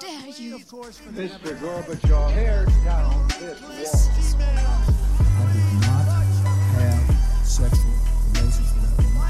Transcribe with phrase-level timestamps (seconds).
[0.00, 0.58] dare you?
[0.58, 1.52] Mr.
[1.60, 4.00] Gorbachev, tear down this
[4.34, 4.80] wall.
[5.20, 6.06] I did not
[6.76, 7.04] have
[7.44, 7.96] sexual
[8.32, 9.26] relations with that woman.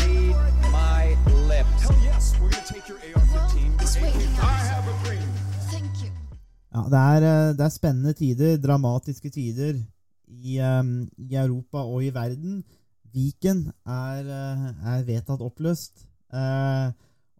[0.00, 1.82] Read my lips.
[1.82, 3.76] Hell yes, we're gonna take your AR-15.
[4.40, 5.28] I have a dream.
[5.70, 6.10] Thank you.
[6.72, 9.74] Ja, det er, eh, det er spennende tider, dramatiske tider
[10.26, 12.64] i, um, i Europa og i verden.
[13.12, 16.06] Viken er, eh, er vedtatt oppløst.
[16.32, 16.92] Eh,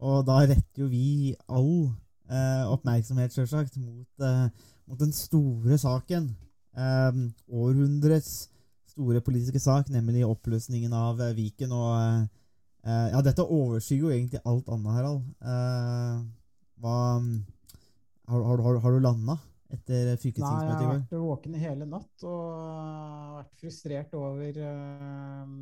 [0.02, 1.74] og da retter jo vi all
[2.26, 4.48] eh, oppmerksomhet, selvsagt, mot, eh,
[4.90, 6.32] mot den store saken.
[6.74, 7.20] Eh,
[7.52, 8.48] århundrets
[8.92, 11.72] store politiske sak, nemlig oppløsningen av eh, Viken.
[11.76, 11.94] Og
[12.82, 15.22] eh, ja, dette overskygger jo egentlig alt annet, Harald.
[15.38, 16.20] Eh,
[16.82, 19.38] hva har, har, har, har du landa
[19.72, 25.54] etter Nei, jeg har vært våken hele natt og vært frustrert over, øh,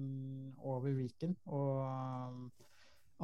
[0.67, 2.49] over Viken og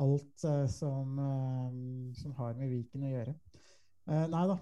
[0.03, 3.37] alt uh, som, um, som har med Viken å gjøre.
[4.07, 4.57] Uh, nei da,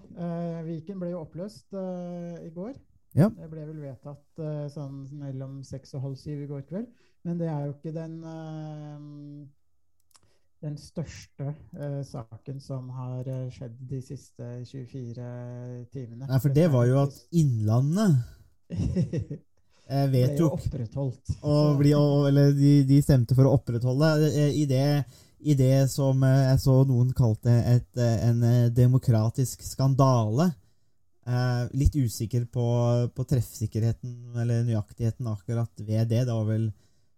[0.64, 2.76] Viken ble jo oppløst i går.
[3.14, 3.28] Ja.
[3.30, 6.88] Det ble vel vedtatt uh, sånn mellom seks og halv syv i går kveld.
[7.24, 9.44] Men det er jo ikke den uh,
[10.64, 15.26] den største uh, saken som har eh, skjedd de siste 24
[15.92, 16.28] timene.
[16.28, 18.14] Nei, for det var jo at Innlandet
[18.72, 20.64] eh, vedtok
[21.52, 21.92] å bli
[22.30, 25.04] Eller de, de stemte for å opprettholde eh, i det,
[25.44, 30.50] i det som eh, jeg så noen kalte et, eh, en eh, demokratisk skandale.
[31.24, 32.64] Eh, litt usikker på,
[33.16, 36.24] på treffsikkerheten eller nøyaktigheten akkurat ved det.
[36.26, 36.72] Det var vel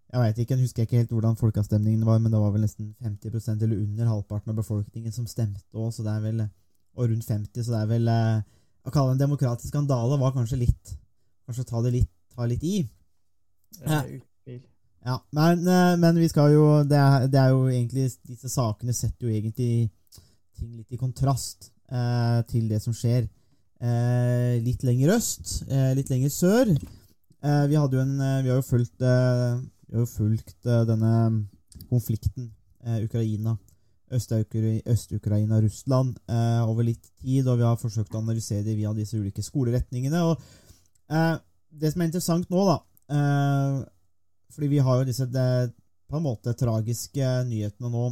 [0.07, 2.93] Jeg vet ikke, jeg husker ikke helt hvordan folkeavstemningen var, men det var vel nesten
[3.03, 6.45] 50% eller under halvparten av befolkningen som stemte òg, så det vel
[6.97, 8.39] Og rundt 50, så det er vel eh,
[8.87, 10.95] Å kalle det en demokratisk skandale var kanskje litt
[11.47, 12.79] Kanskje ta det litt, ta litt i.
[13.83, 14.17] eh.
[15.07, 18.95] Ja, men, eh, men vi skal jo det er, det er jo egentlig Disse sakene
[18.97, 19.89] setter jo egentlig
[20.57, 26.09] ting litt i kontrast eh, til det som skjer eh, litt lenger øst, eh, litt
[26.11, 26.73] lenger sør.
[26.73, 31.13] Eh, vi hadde jo en eh, Vi har jo fulgt har jo fulgt denne
[31.91, 32.51] konflikten
[33.05, 33.55] Ukraina
[34.17, 36.17] Øst-Ukra- Øst-Ukraina, Russland
[36.67, 40.23] over litt tid, og vi har forsøkt å analysere det via disse ulike skoleretningene.
[40.23, 41.41] og
[41.71, 43.87] Det som er interessant nå, da
[44.53, 45.73] fordi vi har jo disse det,
[46.07, 48.11] på en måte tragiske nyhetene nå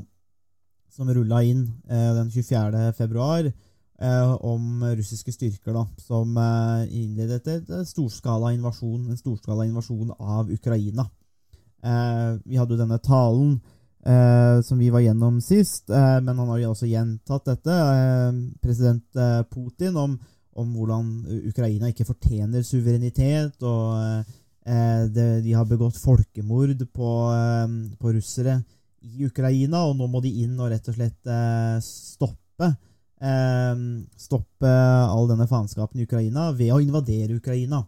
[0.94, 2.92] som rulla inn eh, den 24.
[2.94, 10.14] februar eh, om russiske styrker da, som eh, innledet et storskala invasjon, en storskala invasjon
[10.18, 11.08] av Ukraina.
[11.84, 13.58] Eh, vi hadde jo denne talen
[14.06, 17.80] eh, som vi var gjennom sist, eh, men han har jo også gjentatt dette,
[18.62, 19.20] president
[19.50, 20.16] Putin, om,
[20.54, 21.10] om hvordan
[21.50, 24.24] Ukraina ikke fortjener suverenitet, og
[24.64, 27.66] det, de har begått folkemord på, eh,
[28.00, 28.58] på russere
[29.04, 32.70] i Ukraina, og nå må de inn og rett og slett eh, stoppe
[33.24, 33.82] eh,
[34.16, 34.70] stoppe
[35.08, 37.84] all denne faenskapen i Ukraina ved å invadere Ukraina.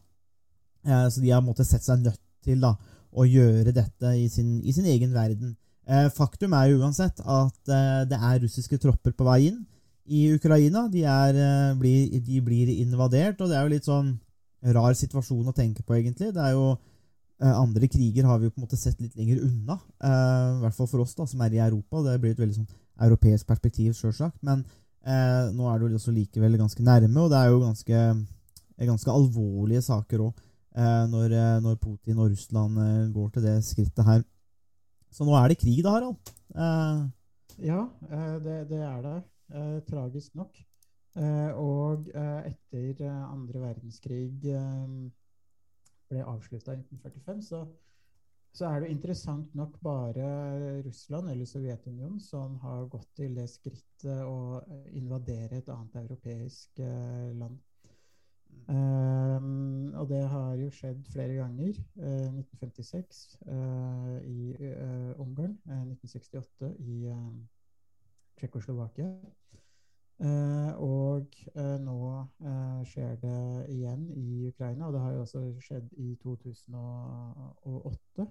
[0.86, 2.74] Eh, så de har måttet sett seg nødt til da,
[3.16, 5.56] å gjøre dette i sin, i sin egen verden.
[5.86, 9.64] Eh, faktum er jo uansett at eh, det er russiske tropper på vei inn
[10.06, 10.86] i Ukraina.
[10.92, 14.16] De, er, eh, blir, de blir invadert, og det er jo litt sånn
[14.62, 16.32] rar situasjon å tenke på, egentlig.
[16.34, 19.42] Det er jo eh, Andre kriger har vi jo på en måte sett litt lenger
[19.44, 22.02] unna, eh, i hvert fall for oss da, som er i Europa.
[22.06, 22.70] Det blir et veldig sånn
[23.06, 24.40] europeisk perspektiv, sjølsagt.
[24.46, 24.64] Men
[25.04, 28.04] eh, nå er det jo også likevel ganske nærme, og det er jo ganske,
[28.80, 30.42] ganske alvorlige saker òg.
[30.76, 31.32] Når,
[31.64, 32.74] når Putin og Russland
[33.14, 34.18] går til det skrittet her.
[35.08, 36.32] Så nå er det krig, da, Harald.
[36.52, 36.98] Eh,
[37.64, 37.86] Ja,
[38.44, 39.14] det, det er det.
[39.88, 40.52] Tragisk nok.
[41.16, 44.34] Eh, og eh, etter eh, andre verdenskrig
[46.06, 47.62] ble avslutta i 1945, så,
[48.52, 50.26] så er det interessant nok bare
[50.84, 54.60] Russland eller Sovjetunionen som har gått til det skrittet å
[54.92, 56.84] invadere et annet europeisk
[57.40, 57.58] land.
[58.66, 61.76] Um, og det har jo skjedd flere ganger.
[61.98, 67.12] Uh, 1956 uh, i uh, Ungarn, 1968 i
[68.36, 69.10] Tsjekkoslovakia.
[70.18, 71.26] Og
[71.80, 72.26] nå
[72.88, 78.26] skjer det igjen i Ukraina, og det har jo også skjedd i 2008.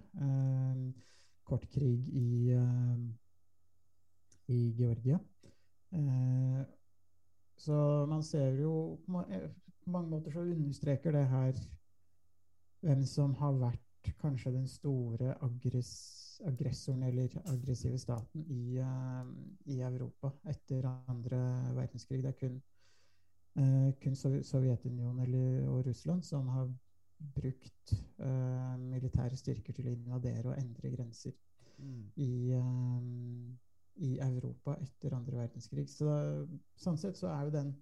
[1.46, 2.58] kort krig i,
[4.48, 5.20] i Georgia.
[7.58, 11.54] så man ser jo på mange måter så understreker det her
[12.82, 19.28] hvem som har vært kanskje den store aggress aggressoren eller aggressive staten i, uh,
[19.66, 21.40] i, Europa etter andre
[21.76, 22.24] verdenskrig.
[22.24, 22.62] Det er kun,
[23.60, 26.70] uh, kun Sov Sovjetunionen eller, og Russland som har
[27.36, 31.36] brukt uh, militære styrker til å invadere og endre grenser
[31.78, 32.04] mm.
[32.16, 32.32] i,
[33.96, 35.88] i Europa etter andre verdenskrig.
[35.90, 36.10] Så
[36.76, 37.76] sånn sett så er jo den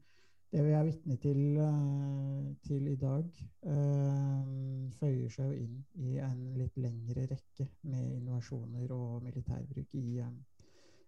[0.53, 3.29] det vi er vitne til, eh, til, i dag,
[3.65, 10.19] uh, føyer seg jo inn i en litt lengre rekke med innovasjoner og militærbruk i,
[10.21, 10.35] um,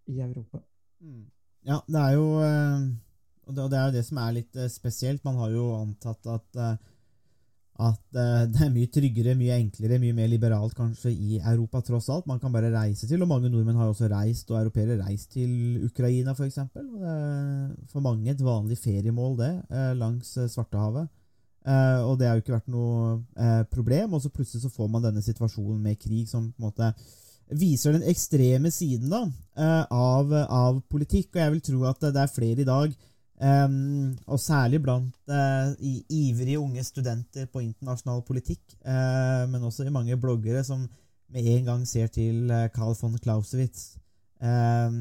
[0.09, 0.63] i Europa.
[1.00, 1.27] Mm.
[1.65, 2.25] Ja, det er jo
[3.45, 5.21] Og det er jo det som er litt spesielt.
[5.24, 6.57] Man har jo antatt at
[7.75, 12.07] at uh, det er mye tryggere, mye enklere, mye mer liberalt kanskje i Europa, tross
[12.13, 12.27] alt.
[12.30, 15.83] Man kan bare reise til, og mange nordmenn har også reist, og europeere reist til
[15.83, 16.62] Ukraina, f.eks.
[17.92, 21.12] For, mange et vanlig feriemål, det, uh, langs uh, Svartehavet.
[21.66, 25.24] og det har jo ikke vært noe problem, og så plutselig så får man denne
[25.25, 26.92] situasjonen med krig som på en måte
[27.57, 29.24] viser den ekstreme siden da,
[29.89, 32.94] av, av politikk, og jeg vil tro at det er flere i dag
[33.35, 35.75] Um, og særlig blant uh,
[36.09, 40.85] ivrige unge studenter på internasjonal politikk, uh, men også i mange bloggere som
[41.33, 43.97] med en gang ser til uh, Carl von Clausewitz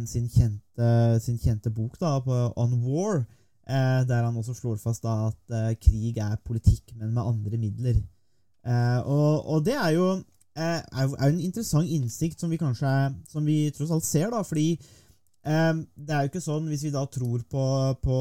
[0.06, 3.24] sin, kjente, sin, kjente, bok da, på On War,
[3.66, 7.98] der han også slår fast da, at krig er politikk, men med andre midler.
[9.04, 10.06] Og, og, det er jo,
[10.54, 12.94] er, er en interessant innsikt som vi kanskje
[13.28, 14.78] som vi tross alt ser, da, fordi
[15.44, 17.64] det er jo ikke sånn, Hvis vi da tror på,
[18.00, 18.18] på,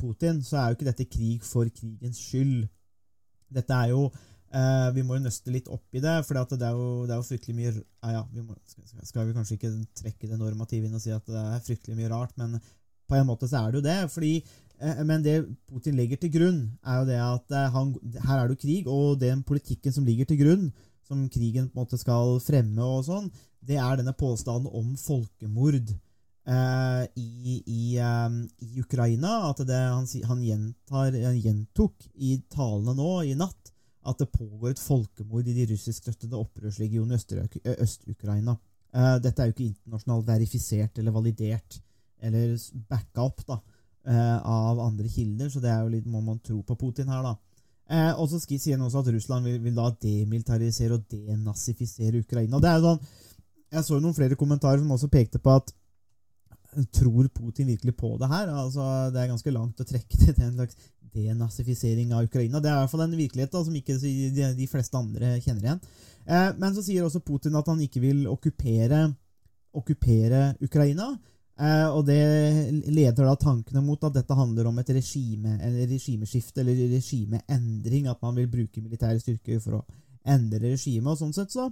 [0.00, 2.66] Putin, så er jo ikke dette krig for krigens skyld.
[3.48, 6.68] Dette er jo uh, Vi må jo nøste litt opp i det, for det, det,
[6.68, 9.72] er jo fryktelig mye ja, ja, vi må, skal, skal, vi kanskje ikke
[10.02, 12.58] trekke det normative inn og si at det er fryktelig mye rart, men
[13.08, 13.98] på en måte så er det jo det.
[14.12, 14.34] fordi
[14.82, 15.38] uh, Men det
[15.70, 18.92] Putin legger til grunn, er jo det at uh, han, her er det jo krig,
[18.92, 20.68] og den politikken som ligger til grunn,
[21.08, 23.32] som krigen på en måte skal fremme, og sånn,
[23.64, 25.96] det er denne påstanden om folkemord.
[26.48, 27.98] Uh, i, i,
[28.58, 29.50] i, Ukraina.
[29.50, 33.74] At det, han, han, gjentar, han, gjentok i talene nå i natt
[34.08, 38.54] at det pågår et folkemord i de russiskstøttede opprørsregionene i Øst-Ukraina.
[38.96, 41.76] Uh, dette er jo ikke internasjonalt verifisert eller validert
[42.24, 42.54] eller
[42.88, 43.58] backa opp da,
[44.08, 47.28] uh, av andre kilder, så det er jo litt, må man tro på Putin her.
[47.28, 47.34] da.
[48.16, 52.56] og så sier han også at Russland vil, vil da demilitarisere og denazifisere Ukraina.
[52.56, 53.04] Det er jo sånn,
[53.68, 55.74] Jeg så jo noen flere kommentarer som også pekte på at
[56.92, 58.50] Tror Putin virkelig på det her?
[58.52, 60.76] Altså, det er ganske langt å trekke det til en slags
[61.14, 62.60] denazifisering av Ukraina.
[62.60, 63.96] Det er i hvert fall en virkelighet da, som ikke
[64.58, 65.80] de, fleste andre kjenner igjen.
[66.28, 69.06] Eh, men så sier også Putin at han ikke vil okkupere,
[69.80, 71.14] okkupere Ukraina.
[71.58, 72.20] Eh, og det
[72.86, 78.06] leder da tankene mot at dette handler om et regime, eller regimeskifte eller regimeendring.
[78.12, 79.84] At man vil bruke militære styrker for å
[80.28, 81.14] endre regimet.
[81.14, 81.70] Og sånn sett så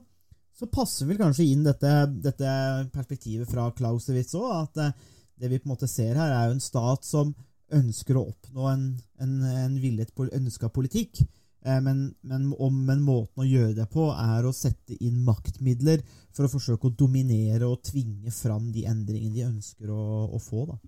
[0.56, 1.92] så passer vel kanskje inn dette,
[2.24, 2.52] dette
[2.94, 4.94] perspektivet fra Clausewitz òg, at eh,
[5.36, 7.34] det vi på en måte ser her, er jo en stat som
[7.76, 8.86] ønsker å oppnå en,
[9.20, 9.34] en,
[9.66, 11.20] en villet ønska politikk.
[11.66, 16.04] Eh, men, men, om, men, måten å gjøre det på er å sette inn maktmidler
[16.32, 20.64] for å forsøke å dominere og tvinge fram de endringene de ønsker å, å få.
[20.70, 20.78] Da.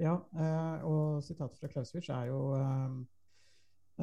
[0.00, 2.40] Ja, eh, og sitatet fra Clausewitz er jo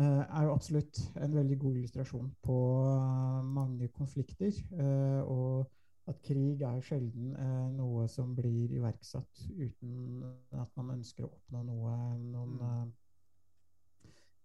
[0.04, 2.58] er jo absolutt en veldig god illustrasjon på
[2.92, 4.54] eh, mange konflikter.
[4.80, 5.72] Eh, og
[6.08, 7.34] at krig er sjelden
[7.76, 10.22] noe som blir iverksatt uten
[10.56, 12.94] at man ønsker å oppnå noe, noen,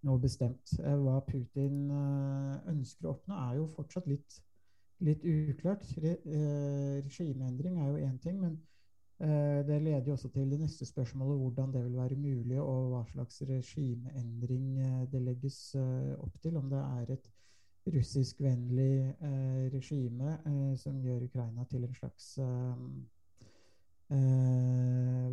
[0.03, 0.73] noe bestemt.
[0.83, 1.85] Hva Putin
[2.67, 4.41] ønsker å oppnå, er jo fortsatt litt,
[5.07, 5.87] litt uklart.
[6.03, 8.72] Regimeendring er jo én ting, men Eh,
[9.67, 13.03] det leder jo også til det neste spørsmålet, hvordan det vil være mulig, og hva
[13.06, 16.56] slags regimeendring eh, det legges eh, opp til.
[16.58, 17.31] Om det er et
[17.93, 19.17] russiskvennlig
[19.73, 20.37] regime
[20.79, 22.39] som gjør Ukraina til en slags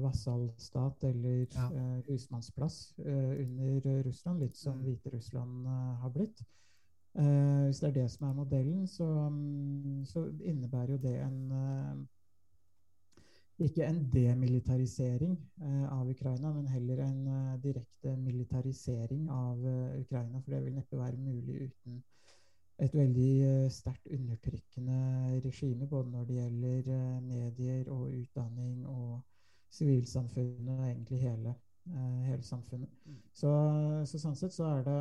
[0.02, 1.68] vasallstat eller ja.
[2.08, 4.84] husmannsplass under Russland, litt som mm.
[4.88, 5.68] Hviterussland
[6.02, 6.42] har blitt.
[7.13, 12.08] hvis det er det som er modellen, så, mm, så innebærer jo det en
[13.66, 20.39] ikke en demilitarisering eh, av Ukraina, men heller en eh, direkte militarisering av eh, Ukraina.
[20.39, 22.04] For det vil neppe være mulig uten
[22.80, 25.00] et veldig sterkt undertrykkende
[25.44, 29.18] regime, både når det gjelder medier og utdanning og
[29.75, 31.56] sivilsamfunnet og egentlig hele,
[32.30, 32.88] hele samfunnet.
[33.04, 33.18] Mm.
[33.36, 33.51] Så,
[34.08, 34.96] så, sånn sett så er det,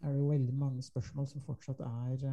[0.00, 2.24] er det jo veldig mange spørsmål som fortsatt er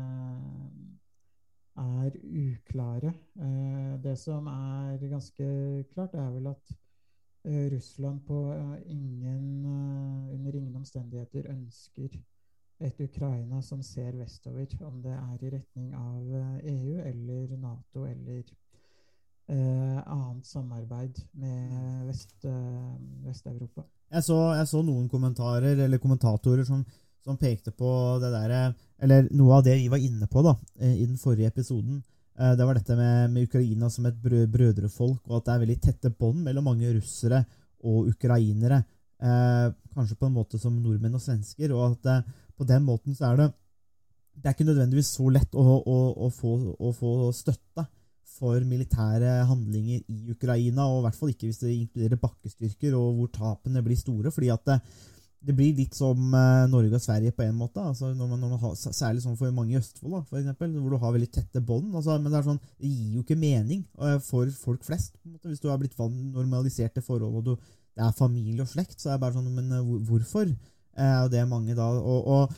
[1.78, 3.13] er uklare.
[3.40, 5.46] Eh, det som er ganske
[5.94, 6.74] klart, er vel at
[7.46, 9.66] eh, Russland eh, ingen,
[10.34, 12.20] under ingen omstendigheter ønsker
[12.82, 18.42] et Ukraina som ser vestover, om det er i retning av EU eller Nato eller
[19.51, 23.86] eh, annet samarbeid med Vest-Europa.
[24.12, 26.84] Vest jeg, jeg, så noen kommentarer eller kommentatorer som
[27.22, 27.90] som pekte på
[28.22, 28.62] det derre
[29.01, 32.04] Eller noe av det vi var inne på da, eh, i den forrige episoden.
[32.40, 35.63] Eh, det var dette med, med Ukraina som et brø brødrefolk, og at det er
[35.66, 37.44] veldig tette bånd mellom mange russere
[37.84, 38.84] og ukrainere.
[39.22, 41.74] Eh, kanskje på en måte som nordmenn og svensker.
[41.75, 43.50] Og at eh, på den måten så er det
[44.32, 47.84] Det er ikke nødvendigvis så lett å, å, å, få, å få støtte
[48.32, 53.18] for militære handlinger i Ukraina, og i hvert fall ikke hvis det inkluderer bakkestyrker, og
[53.18, 54.32] hvor tapene blir store.
[54.32, 54.78] fordi at det,
[55.42, 57.82] det blir litt som uh, Norge og Sverige på en måte.
[57.82, 60.76] Altså når man, når man har, særlig sånn for mange i Østfold, da, for eksempel,
[60.78, 61.94] hvor du har veldig tette bånd.
[61.98, 65.16] Altså, men det, sånn, det gir jo ikke mening uh, for folk flest.
[65.26, 69.00] Måte, hvis du har blitt normalisert til forhold, og du, det er familie og slekt,
[69.02, 70.54] så er det bare sånn Men uh, hvorfor?
[70.92, 72.56] og det er mange da og, og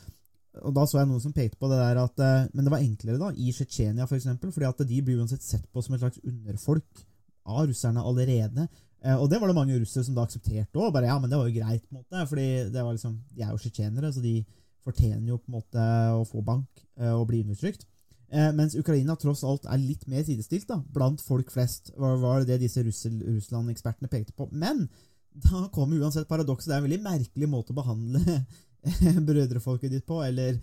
[0.61, 2.83] og Da så jeg noen som pekte på det der at eh, Men det var
[2.83, 6.03] enklere da, i Tsjetsjenia f.eks., for fordi at de blir uansett sett på som et
[6.03, 7.05] slags underfolk
[7.43, 8.67] av russerne allerede.
[9.03, 10.99] Eh, og det var det mange russere som da aksepterte òg.
[11.05, 13.51] Ja, men det var jo greit, på en måte, fordi det var liksom, de er
[13.51, 14.35] jo tsjetsjenere, så de
[14.83, 17.87] fortjener jo på en måte å få bank eh, og bli undertrykt.
[18.33, 22.81] Mens Ukraina tross alt er litt mer sidestilt da, blant folk flest, var, det disse
[22.81, 24.47] Russland-ekspertene pekte på.
[24.49, 24.87] Men
[25.33, 26.71] da kommer uansett paradokset.
[26.71, 28.39] Det er en veldig merkelig måte å behandle
[29.29, 30.57] brødrefolket ditt på, eller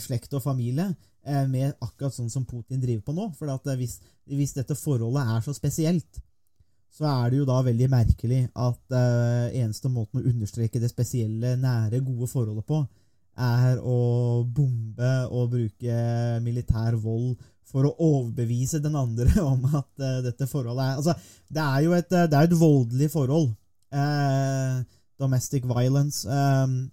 [0.00, 0.90] slekt og familie,
[1.26, 3.28] eh, med akkurat sånn som Putin driver på nå.
[3.38, 3.98] For eh, hvis,
[4.30, 6.20] hvis, dette forholdet er så spesielt,
[6.94, 11.56] så er det jo da veldig merkelig at uh, eneste måten å understreke det spesielle,
[11.58, 12.84] nære, gode forholdet på,
[13.34, 13.98] er å
[14.46, 15.96] bombe og bruke
[16.44, 17.34] militær vold
[17.66, 21.16] for å overbevise den andre om at uh, dette forholdet er Altså,
[21.50, 23.50] det er jo et, det er et voldelig forhold.
[23.94, 24.82] Uh,
[25.18, 26.28] domestic violence.
[26.28, 26.90] Um,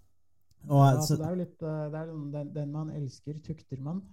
[0.69, 3.79] og, ja, altså, det er jo litt eh, det er den, den, man elsker, tukter
[3.81, 4.03] man.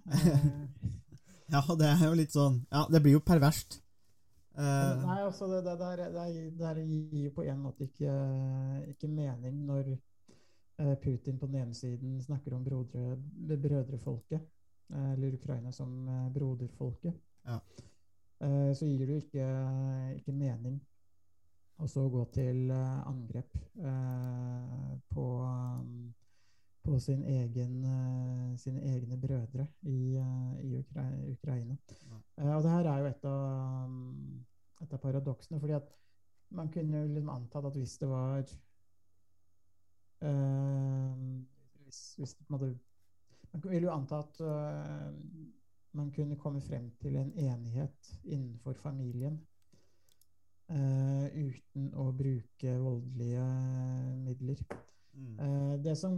[1.55, 3.83] ja, det er jo litt sånn Ja, det blir jo perverst.
[4.59, 5.79] Uh, Nei, altså, det, det,
[6.59, 8.15] der, det, gir jo på en måte ikke,
[8.91, 13.15] ikke mening når uh, Putin på den ene siden snakker om brodre,
[13.55, 14.43] brødrefolket,
[14.91, 17.15] uh, eller Ukraina som broderfolket.
[17.49, 17.61] Ja.
[18.75, 19.45] så gir det jo ikke,
[20.19, 20.75] ikke mening
[21.81, 23.57] å så gå til angrep
[25.15, 26.13] på um,
[26.89, 31.77] på sin egen, uh, sine egne brødre i, uh, i Ukra Ukraina.
[32.09, 32.21] Ja.
[32.45, 34.47] Uh, og det her er jo et av, um,
[34.83, 35.91] et av paradoksene, fordi at
[36.55, 38.43] man kunne jo liksom antatt at hvis det var
[41.85, 42.73] hvis, hvis måtte,
[43.53, 44.41] Man ville jo anta at
[45.97, 49.39] man kunne komme frem til en enighet innenfor familien
[50.69, 53.47] uten å bruke voldelige
[54.27, 54.61] midler.
[55.19, 55.39] Mm.
[55.39, 56.15] Uh, det som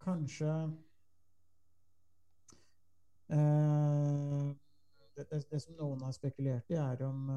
[0.00, 0.52] kanskje
[3.32, 4.50] uh,
[5.30, 7.30] det, det, som noen har spekulert i, er om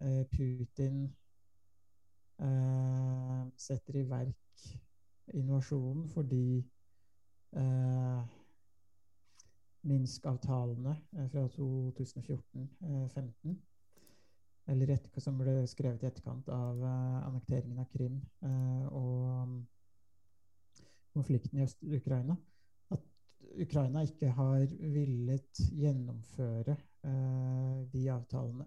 [0.00, 1.06] eh, Putin
[3.56, 4.64] setter i verk
[5.32, 6.60] invasjonen fordi
[9.88, 10.92] Minsk-avtalene
[11.32, 13.56] fra 2014-15
[14.66, 19.62] eller et, som ble skrevet i etterkant av eh, annekteringen av Krim eh, og
[21.14, 22.34] konflikten i Øst-Ukraina.
[23.56, 26.76] Ukraina ikke har villet gjennomføre
[27.06, 28.66] uh, de avtalene.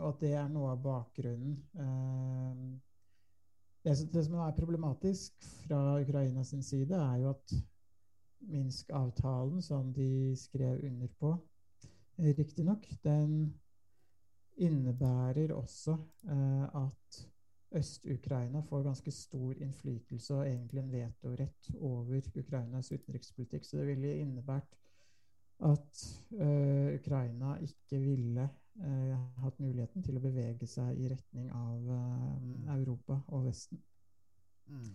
[0.00, 1.58] og at det er noe av bakgrunnen.
[3.84, 7.54] Det, det, som er problematisk fra Ukrainas side, er jo at
[8.50, 11.34] Minsk-avtalen, som de skrev under på,
[12.18, 13.52] riktignok, den
[14.60, 15.96] innebærer også
[16.28, 17.20] eh, at
[17.70, 23.64] Øst-Ukraina får ganske stor innflytelse og egentlig en vetorett over Ukrainas utenrikspolitikk.
[23.64, 24.74] Så det ville innebært
[25.60, 28.48] at uh, Ukraina ikke ville
[28.80, 33.82] uh, hatt muligheten til å bevege seg i retning av uh, Europa og Vesten.
[34.70, 34.90] Mm.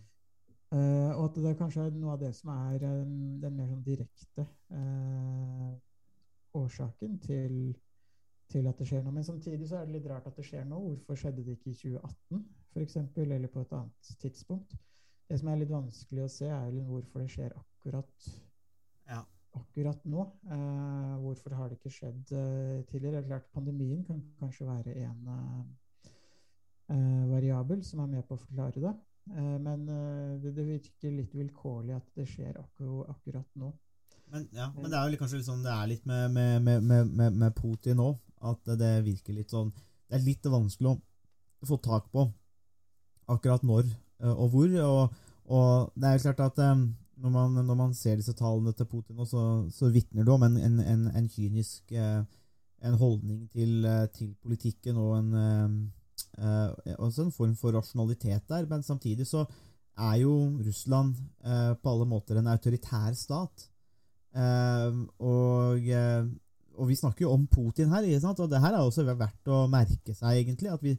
[0.72, 4.46] og at det kanskje er noe av det som er den mer sånn direkte
[6.56, 7.58] årsaken til,
[8.52, 9.14] til, at det skjer noe.
[9.16, 10.80] Men samtidig så er det litt rart at det skjer nå.
[10.88, 12.44] Hvorfor skjedde det ikke i 2018
[12.76, 14.76] f.eks., eller på et annet tidspunkt?
[15.30, 18.28] Det som er litt vanskelig å se, er hvorfor det skjer akkurat,
[19.10, 19.24] ja.
[19.58, 20.28] akkurat nå.
[20.54, 23.18] Eh, hvorfor har det ikke skjedd eh, tidligere?
[23.18, 25.34] Det er klart Pandemien kan kanskje være en
[26.94, 28.94] eh, variabel som er med på å forklare det.
[29.34, 33.72] Eh, men eh, det, det, virker litt vilkårlig at det skjer akkur akkurat nå.
[34.34, 37.38] Men, ja, men det er jo kanskje litt sånn det er litt med, med, med,
[37.38, 38.14] med Putin nå.
[38.46, 42.28] At det virker litt sånn Det er litt vanskelig å få tak på
[43.32, 44.76] akkurat når eh, og hvor.
[44.86, 46.88] Og, og det er jo klart at um,
[47.22, 50.58] når, man, når, man, ser disse tallene til Putin, så, så vitner det om en,
[50.62, 52.22] en, en, en kynisk uh,
[52.86, 55.88] en holdning til, til, politikken og en,
[57.00, 58.68] også en form for rasjonalitet der.
[58.70, 59.46] Men samtidig så
[59.98, 61.16] er jo Russland
[61.82, 63.66] på alle måter en autoritær stat.
[64.36, 66.26] Eh, og, eh,
[66.76, 70.14] og vi snakker jo om Putin her, og det her er også verdt å merke
[70.14, 70.74] seg, egentlig.
[70.74, 70.98] at Vi,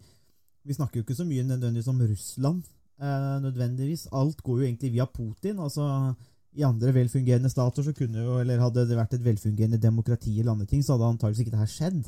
[0.65, 2.65] vi snakker jo ikke så mye nødvendigvis om Russland,
[3.01, 4.09] eh, nødvendigvis.
[4.13, 5.61] Alt går jo egentlig via Putin.
[5.61, 6.15] altså
[6.57, 10.55] i andre velfungerende stater så kunne jo, eller hadde det vært et velfungerende demokrati eller
[10.55, 12.07] andre ting, så hadde antakeligvis ikke det her skjedd.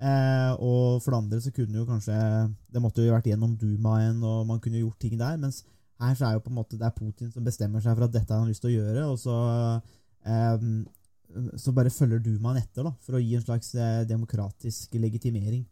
[0.00, 2.14] Eh, og for det andre så kunne jo kanskje
[2.72, 5.36] Det måtte jo vært gjennom Dumaen, og man kunne gjort ting der.
[5.36, 5.60] Mens
[6.00, 8.14] her så er jo på en måte det er Putin som bestemmer seg for at
[8.14, 9.36] dette har han lyst til å gjøre, og så
[10.26, 10.64] eh,
[11.60, 15.62] så bare følger Dumaen etter da, for å gi en slags eh, demokratisk legitimering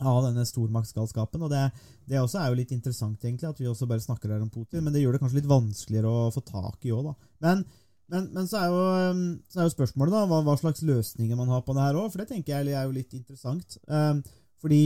[0.00, 1.42] av denne stormaktsgalskapen.
[1.44, 1.66] og det,
[2.08, 4.84] det også er jo litt interessant, egentlig, at vi også bare snakker her om Putin,
[4.84, 7.32] men det gjør det kanskje litt vanskeligere å få tak i òg, da.
[7.44, 7.64] Men,
[8.10, 8.84] men, men så, er jo,
[9.50, 12.08] så, er jo, spørsmålet da, hva, hva, slags løsninger man har på det her òg,
[12.12, 13.76] for det tenker jeg er jo litt interessant.
[13.86, 14.22] Um,
[14.62, 14.82] fordi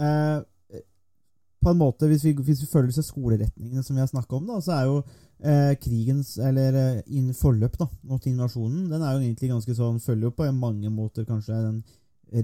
[0.00, 0.44] uh,
[1.66, 4.44] på en måte, hvis vi, hvis vi følger disse skoleretningene som vi har snakka om,
[4.46, 5.00] da, så er jo
[5.42, 10.28] eh, krigens, eller inn forløp da, mot invasjonen, den er jo egentlig ganske sånn Følger
[10.28, 11.82] jo på mange måter kanskje den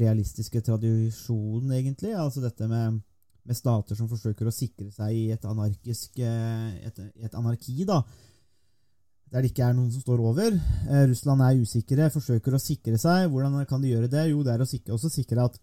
[0.03, 2.17] realistiske tradisjonen, egentlig.
[2.19, 2.99] Altså dette med,
[3.47, 8.03] med, stater som forsøker å sikre seg i et anarkisk eh, et, et anarki, da.
[9.33, 10.51] Der det ikke er noen som står over.
[10.91, 13.31] Eh, Russland er usikre, forsøker å sikre seg.
[13.31, 14.29] Hvordan kan de gjøre det?
[14.35, 15.63] Jo, det er å sikre, også sikre at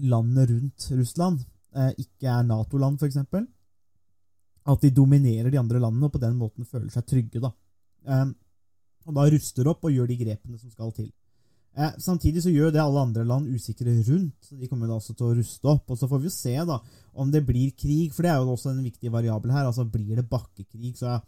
[0.00, 3.18] landene rundt Russland eh, ikke er Nato-land, f.eks.
[4.70, 7.40] At de dominerer de andre landene og på den måten føler seg trygge.
[7.40, 7.52] da.
[8.06, 8.28] Eh,
[9.08, 11.10] og da ruster opp og gjør de grepene som skal til.
[11.78, 14.36] Eh, samtidig så gjør det alle andre land usikre rundt.
[14.42, 15.90] så De kommer da også til å ruste opp.
[15.90, 16.80] og Så får vi jo se da
[17.14, 19.66] om det blir krig, for det er jo også en viktig variabel her.
[19.66, 21.20] altså Blir det bakkekrig, så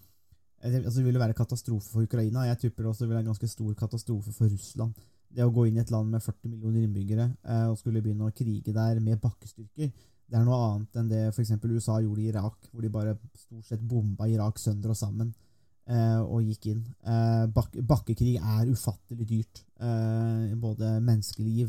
[0.62, 2.46] eh, altså, vil det være katastrofe for Ukraina.
[2.46, 4.94] Jeg tipper det også vil være en ganske stor katastrofe for Russland.
[5.32, 8.28] Det å gå inn i et land med 40 millioner innbyggere eh, og skulle begynne
[8.28, 9.90] å krige der med bakkestyrker,
[10.32, 11.52] det er noe annet enn det f.eks.
[11.60, 16.20] USA gjorde i Irak, hvor de bare stort sett bomba Irak sønder og sammen eh,
[16.22, 16.80] og gikk inn.
[17.04, 19.60] Eh, bak bakkekrig er ufattelig dyrt.
[19.76, 21.68] Eh, både menneskeliv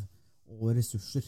[0.62, 1.28] og ressurser.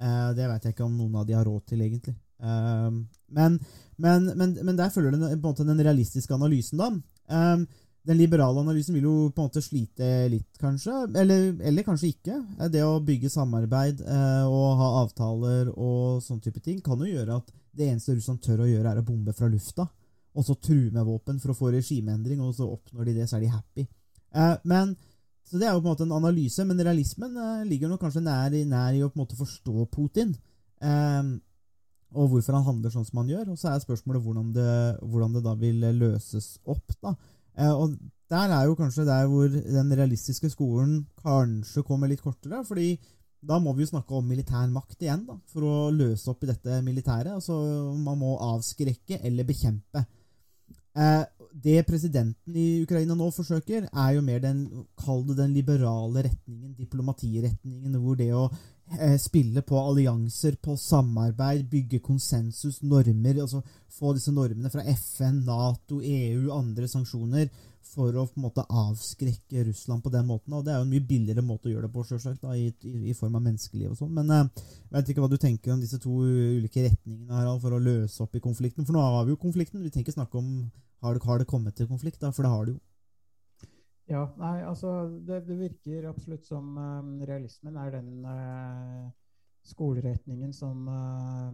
[0.00, 2.14] Det vet jeg ikke om noen av de har råd til, egentlig.
[2.40, 3.58] Men,
[4.00, 7.58] men, men, men, der følger den, på en måte den realistiske analysen, da.
[8.00, 10.94] Eh, den liberale analysen vil jo på en måte slite litt, kanskje.
[11.20, 12.40] Eller, eller kanskje ikke.
[12.72, 14.00] Det å bygge samarbeid
[14.48, 18.64] og ha avtaler og sånn type ting kan jo gjøre at det eneste Russland tør
[18.64, 19.86] å gjøre, er å bombe fra lufta
[20.34, 23.38] og så true med våpen for å få regimeendring, og så oppnår de det, så
[23.38, 23.86] er de happy.
[24.30, 24.94] Eh, men,
[25.44, 28.22] så Det er jo på en måte en analyse, men realismen eh, ligger nok kanskje
[28.22, 30.36] nær, nær, i å på en måte forstå Putin.
[30.80, 31.32] Eh,
[32.10, 33.52] og hvorfor han handler sånn som han gjør.
[33.52, 34.70] Og så er spørsmålet hvordan det,
[35.02, 36.96] hvordan det da vil løses opp.
[37.02, 37.14] da.
[37.58, 37.96] Eh, og
[38.30, 42.64] der er jo kanskje der hvor den realistiske skolen kanskje kommer litt kortere.
[42.64, 42.98] fordi
[43.40, 46.50] da må vi jo snakke om militær makt igjen, da, for å løse opp i
[46.50, 47.32] dette militæret.
[47.32, 47.56] Altså,
[47.96, 50.04] man må avskrekke eller bekjempe.
[50.92, 51.22] Eh,
[51.64, 54.60] det presidenten i Ukraina nå forsøker, er jo mer den,
[55.00, 58.44] kall det den liberale retningen, diplomatiretningen, hvor det å
[59.22, 63.62] spille på allianser, på samarbeid, bygge konsensus, normer, altså
[64.00, 67.50] få disse normene fra FN, Nato, EU, andre sanksjoner,
[67.90, 70.54] for å på en måte avskrekke Russland på den måten.
[70.54, 72.68] Og det er jo en mye billigere måte å gjøre det på, selvsagt, da, i,
[72.86, 74.12] i, i, form av menneskeliv og sånn.
[74.16, 77.76] Men eh, jeg vet ikke hva du tenker om disse to ulike retningene her, for
[77.76, 78.86] å løse opp i konflikten.
[78.86, 79.82] For nå har vi jo konflikten.
[79.82, 80.52] Vi tenker snakke om
[81.00, 82.80] har det, har det kommet til konflikt, da, for det har det jo.
[84.10, 84.90] Ja, nei, altså
[85.22, 89.06] det, det virker absolutt som um, realismen er den uh,
[89.70, 91.52] skoleretningen som, uh,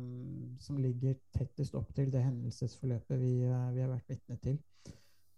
[0.64, 4.58] som, ligger tettest opp til det hendelsesforløpet vi, uh, vi har vært vitne til.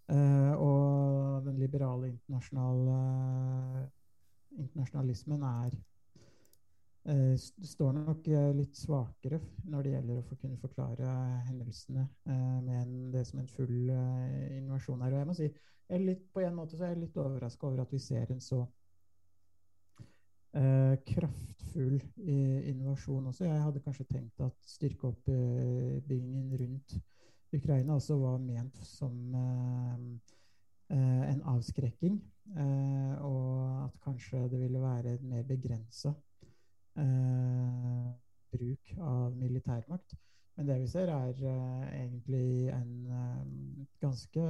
[0.09, 2.95] Og den liberale internasjonale
[4.57, 5.75] internasjonalismen er
[7.07, 11.13] uh, står nok uh, litt svakere når det gjelder å for kunne forklare
[11.47, 15.13] hendelsene med en, det som en full invasjon her.
[15.13, 15.49] Og jeg må si,
[15.89, 18.43] jeg litt, på en måte så er jeg litt overraska over at vi ser en
[18.43, 18.63] så
[20.49, 23.43] kraftfull invasjon også.
[23.45, 26.95] Jeg hadde kanskje tenkt at styrkeoppbyggingen rundt
[27.53, 29.95] Ukraina også var ment som eh,
[30.95, 32.19] eh, en avskrekking,
[32.55, 36.13] eh, og at kanskje det ville være mer begrensa
[38.51, 40.15] bruk av militærmakt.
[40.57, 41.37] Men det vi ser, er
[41.95, 42.93] egentlig en
[44.01, 44.45] ganske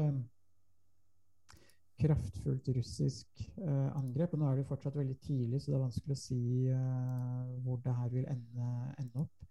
[2.00, 4.34] kraftfullt russisk uh, angrep.
[4.34, 7.82] Og nå er det fortsatt veldig tidlig, så det er vanskelig å si uh, hvor
[7.84, 8.70] det her vil ende,
[9.04, 9.50] ende opp.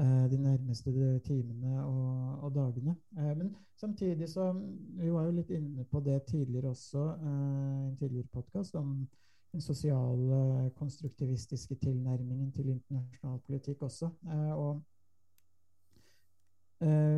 [0.00, 2.94] Eh, de nærmeste timene og, og dagene.
[3.18, 4.52] Eh, men samtidig så
[5.00, 9.08] Vi var jo litt inne på det tidligere også, eh, en tidligere podkast, om
[9.52, 14.10] den sosiale, konstruktivistiske tilnærmingen til internasjonal politikk også.
[14.54, 14.82] Og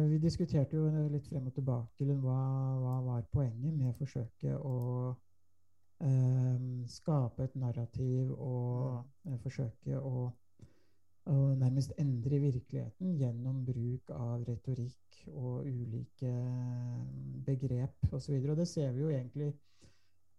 [0.09, 2.39] vi diskuterte jo litt frem og tilbake hva,
[2.83, 4.79] hva var poenget med forsøket å
[6.03, 6.57] eh,
[6.91, 10.25] skape et narrativ og eh, forsøke å,
[11.31, 16.33] å nærmest endre virkeligheten gjennom bruk av retorikk og ulike
[17.47, 18.17] begrep osv.
[18.17, 19.72] Og, så og det ser vi jo egentlig Eh,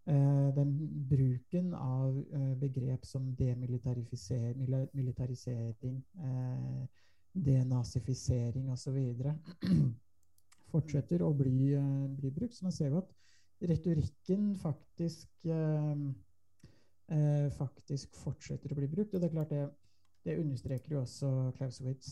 [0.04, 6.86] den bruken av eh, begrep som demilitarisering, eh,
[7.32, 9.22] denazifisering osv.
[10.74, 11.76] fortsetter å bli,
[12.18, 12.54] bli, brukt.
[12.54, 13.12] Så man ser jo at
[13.62, 15.28] retorikken faktisk,
[17.54, 19.14] faktisk fortsetter å bli brukt.
[19.14, 19.68] Og det er klart det,
[20.26, 22.08] det understreker jo også Clausewitz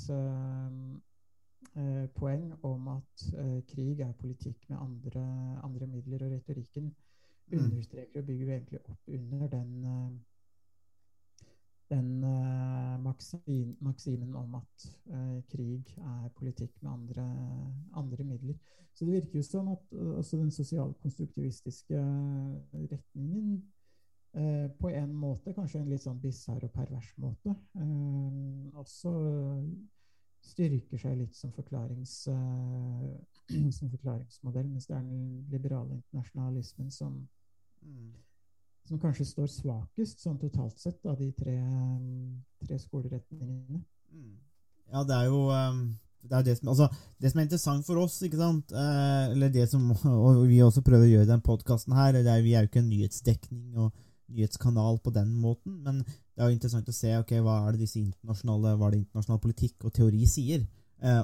[2.15, 3.27] poeng om at
[3.73, 5.25] krig er politikk med andre,
[5.67, 6.87] andre midler, og retorikken.
[7.53, 10.13] Understreker og bygger egentlig opp under den, eh,
[11.91, 17.27] den uh, maksim, maksimen om at uh, krig er politikk med andre,
[17.93, 18.55] andre, midler.
[18.95, 22.01] Så det virker jo som at også den sosialkonstruktivistiske
[22.93, 23.63] retningen
[24.81, 27.53] på en måte, kanskje en litt sånn bisarr og pervers måte,
[28.81, 29.13] også
[30.41, 32.15] styrker seg litt som, forklarings,
[33.75, 37.23] som forklaringsmodell, mens det er den liberale internasjonalismen som
[37.83, 38.13] Mm.
[38.89, 41.57] Som kanskje står svakest sånn totalt sett av de tre,
[42.65, 43.83] tre skoleretningene.
[44.13, 44.39] Mm.
[44.93, 45.85] Ja, det er jo um,
[46.23, 46.89] det, er det, som, altså,
[47.19, 49.87] det, som, er interessant for oss, ikke sant, eh, eller det som
[50.27, 52.73] og vi også prøver å gjøre i den podkasten her, det er, vi er jo
[52.73, 53.95] ikke en nyhetsdekning og
[54.33, 57.87] nyhetskanal på den måten, men det er jo interessant å se ok, hva er det
[57.87, 60.67] disse internasjonale, hva er det internasjonal politikk og teori sier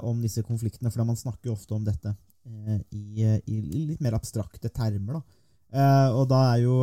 [0.03, 3.59] om disse konfliktene, for man snakker jo ofte om dette eh, i, i,
[3.93, 5.21] litt mer abstrakte termer.
[5.21, 6.77] da, Uh, og da er jo,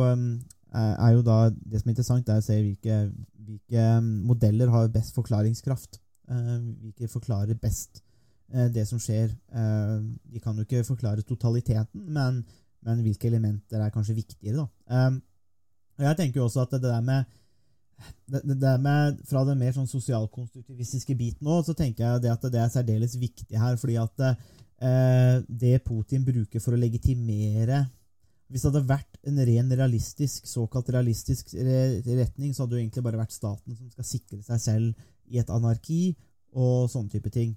[0.70, 2.98] er jo da Det som er interessant, er å se hvilke,
[3.42, 3.86] hvilke
[4.28, 5.98] modeller har best forklaringskraft.
[6.28, 7.98] Hvilke forklarer best
[8.46, 9.32] det som skjer.
[10.22, 12.44] de kan jo ikke forklare totaliteten, men,
[12.86, 14.62] men, hvilke elementer er kanskje viktigere.
[14.62, 15.10] da.
[16.06, 17.26] Jeg tenker jo også at det der med
[18.32, 22.48] det, det med, Fra den mer sånn sosialkonstruktivistiske biten òg, så tenker jeg det at
[22.52, 23.76] det er særdeles viktig her.
[23.80, 24.28] fordi at
[25.48, 27.78] det Putin bruker for å legitimere
[28.46, 33.04] hvis det hadde vært en ren realistisk, såkalt realistisk retning, så hadde det jo egentlig
[33.08, 36.14] bare vært staten som skal sikre seg selv i et anarki
[36.54, 37.56] og sånne type ting.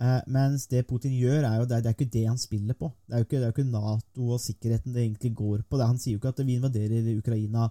[0.00, 2.88] Eh, mens det Putin gjør, er jo det, det er ikke det han spiller på.
[3.04, 5.76] Det er jo ikke, er ikke Nato og sikkerheten det egentlig går på.
[5.76, 7.68] Det, han sier jo ikke at vi invaderer Ukraina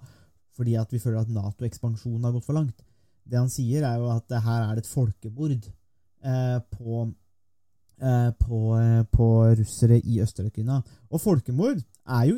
[0.58, 2.84] fordi at vi føler at Nato-ekspansjonen har gått for langt.
[3.24, 7.06] Det han sier, er jo at her er det et folkemord eh, på
[8.04, 10.82] Eh, på, eh, på, russere i Øst-Ukraina.
[11.10, 12.36] Og folkemord er jo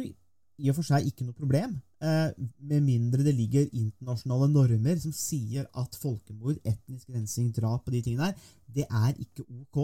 [0.57, 5.11] i og for seg ikke noe problem, eh, med mindre det ligger internasjonale normer som
[5.15, 9.79] sier at folkemord, etnisk rensing, drap og de tingene der, det er ikke ok.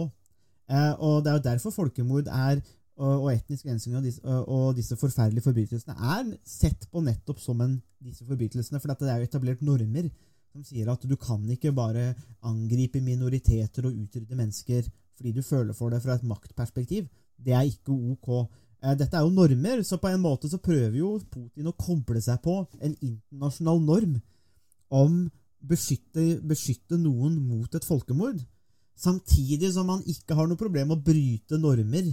[1.02, 2.62] Og det er jo derfor folkemord er
[3.02, 4.06] og, etnisk rensing og
[4.46, 8.80] og disse, forferdelige forbrytelsene er sett på nettopp som en, disse forbrytelsene.
[8.80, 10.08] For det er jo etablert normer
[10.52, 12.12] som sier at du kan ikke bare
[12.46, 17.06] angripe minoriteter og utrydde mennesker fordi du føler for det fra et maktperspektiv.
[17.36, 18.28] Det er ikke ok.
[18.82, 22.20] Eh, dette er jo normer, så på en måte så prøver jo Putin å koble
[22.22, 24.16] seg på en internasjonal norm
[24.92, 25.20] om
[25.62, 28.40] beskytte, beskytte noen mot et folkemord.
[28.98, 32.10] Samtidig som han ikke har noe problem med å bryte normer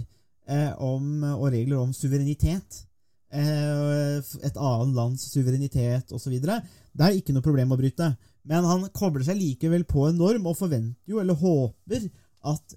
[0.82, 2.84] om, og regler om suverenitet.
[3.30, 6.34] Eh, et annet lands suverenitet osv.
[6.40, 8.08] Det er ikke noe problem å bryte.
[8.48, 12.08] Men han kobler seg likevel på en norm og forventer jo, eller håper,
[12.40, 12.74] at,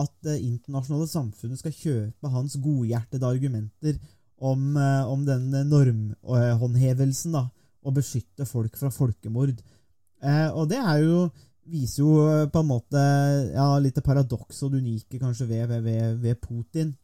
[0.00, 3.98] at det internasjonale samfunnet skal kjøpe hans godhjertede argumenter
[4.40, 7.46] om, eh, om den normhåndhevelsen da,
[7.84, 9.60] og beskytte folk fra folkemord.
[10.22, 11.26] Eh, og det er jo
[11.68, 13.02] viser jo eh, på en måte
[13.52, 16.94] ja, litt paradoks og det unike kanskje ved, ved, ved Putin.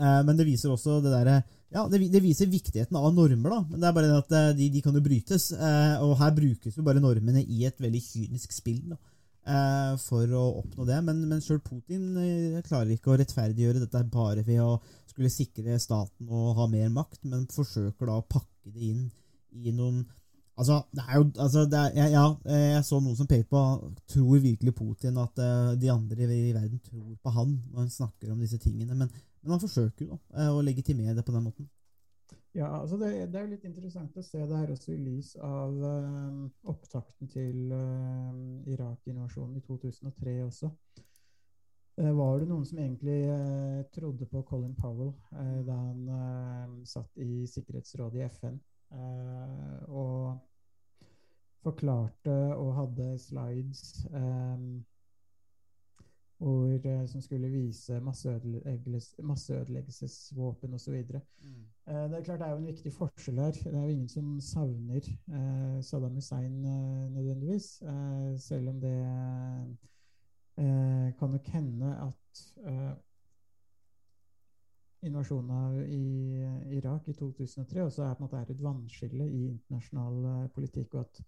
[0.00, 3.60] Eh, men det viser også det derre ja, det, det, viser viktigheten av normer, da.
[3.68, 5.52] Men det er bare det at eh, de, de kan jo brytes.
[5.54, 8.82] Eh, og her brukes jo bare normene i et veldig kynisk spill.
[8.94, 9.00] da
[9.98, 10.98] for å oppnå det.
[11.02, 12.12] Men, men sjøl Putin
[12.62, 14.74] klarer ikke å rettferdiggjøre dette bare ved å
[15.08, 19.06] skulle sikre staten og ha mer makt, men forsøker da å pakke det inn
[19.50, 20.04] i noen
[20.60, 22.24] Altså, det er jo altså, er, ja, ja,
[22.76, 23.60] jeg så noen som pekte på
[24.12, 25.40] Tror virkelig Putin at
[25.80, 28.92] de andre i verden tror på han når han snakker om disse tingene?
[28.92, 29.08] Men,
[29.42, 31.68] men han forsøker jo da, å legitimere det på den måten.
[32.52, 35.36] Ja, altså det, det, er jo litt interessant å se det her også i lys
[35.38, 40.70] av uh, opptakten til uh, Irak-invasjonen i 2003 også.
[42.00, 43.20] Uh, var det noen som egentlig
[43.94, 45.14] trodde på Colin Powell
[45.66, 48.58] da han satt i Sikkerhetsrådet i FN
[49.90, 50.40] og
[51.62, 54.80] forklarte og hadde slides um,
[56.40, 60.94] hvor, eh, som skulle vise masseødeleggelses, masseødeleggelsesvåpen osv.
[61.42, 61.64] Mm.
[61.86, 63.50] Eh, det er klart det er jo en viktig forskjell her.
[63.50, 68.96] Det er jo ingen som savner eh, Saddam Hussein eh, nødvendigvis, eh, selv om det
[70.56, 72.16] eh, kan nok hende at
[75.02, 79.46] invasjonen av i, Irak i 2003 også er på en måte er et vannskille i
[79.48, 81.22] internasjonal politikk, og at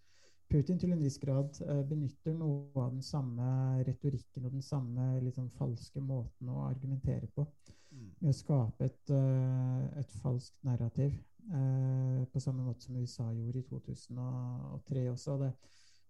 [0.53, 3.45] Putin til en viss grad eh, benytter noe av den samme
[3.87, 7.47] retorikken og den samme sånn falske måten å argumentere på,
[7.93, 8.11] Mm.
[8.21, 11.13] med å skape et, eh, et falskt narrativ,
[11.53, 15.39] eh, på samme måte som USA gjorde i 2003 også.
[15.39, 15.53] Det,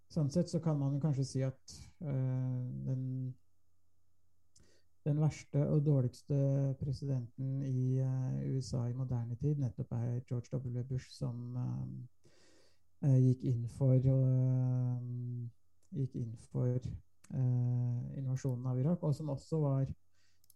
[0.09, 3.35] sånn sett så kan man kanskje si at den
[5.05, 7.99] den verste og dårligste presidenten i
[8.55, 10.85] USA i moderne tid nettopp er George W.
[10.85, 11.57] Bush, som
[13.03, 14.99] gikk inn for eh,
[15.93, 19.87] gikk inn for eh, invasjonen av Irak, og som også var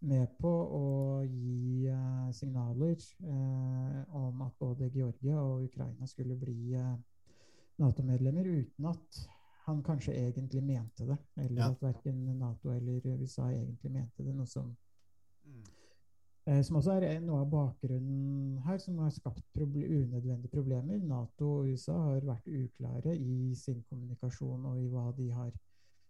[0.07, 6.73] med på å gi eh, signaler eh, om at både Georgia og Ukraina skulle bli
[6.77, 6.95] eh,
[7.77, 9.19] Nato-medlemmer, uten at
[9.67, 11.67] han kanskje egentlig mente det, eller Ja.
[11.69, 14.33] at verken Nato eller USA egentlig mente det.
[14.33, 14.86] Noe som, eh,
[16.63, 21.01] som også er noe av bakgrunnen her, som har skapt proble unødvendige problemer.
[21.03, 25.51] Nato og USA har vært uklare i sin kommunikasjon og i hva de har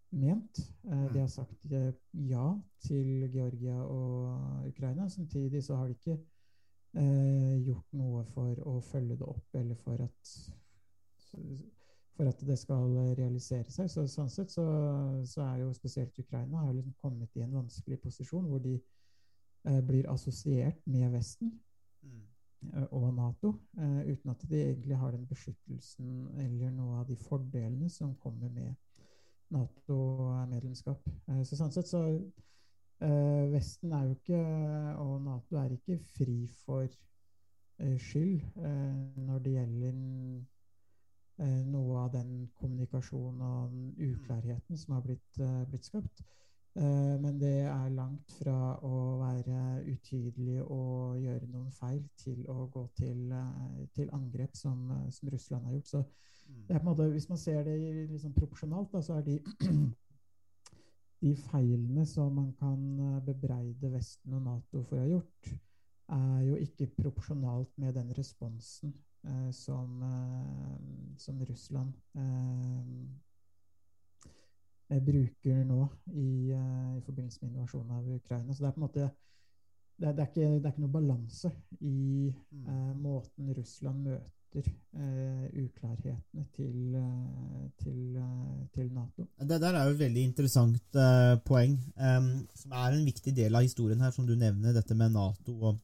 [0.10, 0.60] ment.
[0.92, 1.94] Eh, de har sagt eh,
[2.30, 2.48] ja
[2.84, 5.10] til Georgia og Ukraina.
[5.10, 6.18] Samtidig så har de ikke
[6.98, 10.38] eh, gjort noe for å følge det opp, eller for at
[12.18, 13.90] for at det skal realisere seg.
[13.94, 14.64] Så, sånn sett så,
[15.28, 18.97] så er jo spesielt Ukraina har liksom kommet i en vanskelig posisjon hvor de eh,
[19.88, 21.52] blir assosiert med Vesten
[22.08, 22.22] Mm.
[22.74, 27.16] eh, og Nato, eh, uten at de egentlig har den beskyttelsen eller noe av de
[27.16, 28.76] fordelene som kommer med
[29.52, 31.08] Nato-medlemskap.
[31.28, 32.02] Eh, så sånn sett så
[33.02, 34.42] eh, Vesten er jo ikke,
[35.04, 39.94] og Nato er ikke fri for eh, skyld eh, når det gjelder
[41.38, 46.24] eh, noe av den kommunikasjonen og den uklarheten som har blitt, eh, blitt skapt.
[46.78, 52.68] Eh, men det er langt fra å være utydelig og gjøre noen feil til å
[52.74, 55.88] gå til, eh, til angrep, som, eh, som Russland har gjort.
[55.88, 56.06] Så
[56.68, 57.78] det er på en måte, hvis man ser det
[58.12, 59.40] liksom proporsjonalt, da, så er de
[61.22, 65.58] de feilene som man kan bebreide Vesten og Nato for å ha gjort,
[66.08, 68.94] er jo ikke proporsjonalt med den responsen
[69.26, 72.84] eh, som, eh, som Russland eh,
[74.90, 78.54] bruker nå i, eh, i forbindelse med invasjonen av Ukraina.
[78.54, 79.10] Så det er på en måte
[79.98, 84.68] det er, det er, ikke, det er ikke noe balanse i eh, måten Russland møter
[84.70, 89.26] eh, uklarhetene til, eh, til, eh, til Nato.
[89.42, 93.58] Det der er jo et veldig interessant eh, poeng, em, som er en viktig del
[93.58, 95.82] av historien her, som du nevner, dette med Nato og,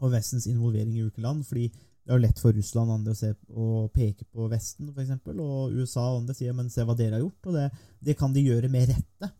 [0.00, 1.44] og Vestens involvering i Ukeland.
[1.44, 1.68] fordi
[2.04, 5.00] det er jo lett for Russland og andre å, se, å peke på Vesten, for
[5.00, 7.48] eksempel, og USA og andre sier men se hva dere har gjort.
[7.48, 7.64] og Det,
[8.10, 9.30] det kan de gjøre med rette.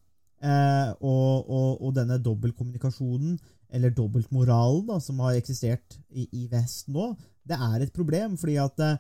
[0.45, 3.37] Eh, og, og, og denne dobbeltkommunikasjonen,
[3.75, 7.11] eller dobbeltmoralen, som har eksistert i, i Vest nå,
[7.45, 8.39] det er et problem.
[8.41, 8.97] fordi at eh,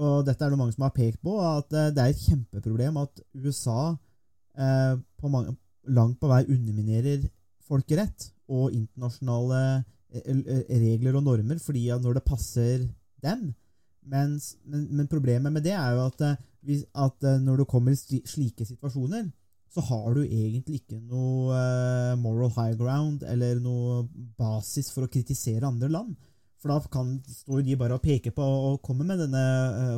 [0.00, 3.00] og dette er det mange som har pekt på, at eh, det er et kjempeproblem
[3.02, 3.92] at USA
[4.56, 5.56] eh, på mange,
[5.88, 7.26] langt på vei underminerer
[7.68, 12.86] folkerett og internasjonale eh, regler og normer fordi når det passer
[13.22, 13.50] dem.
[14.10, 17.92] Mens, men, men problemet med det er jo at, eh, at eh, når du kommer
[17.92, 19.28] i slike situasjoner,
[19.70, 24.02] så har du egentlig ikke noe eh, moral high ground eller noe
[24.40, 26.16] basis for å kritisere andre land.
[26.60, 29.44] For da kan, står de bare og peker på og kommer med denne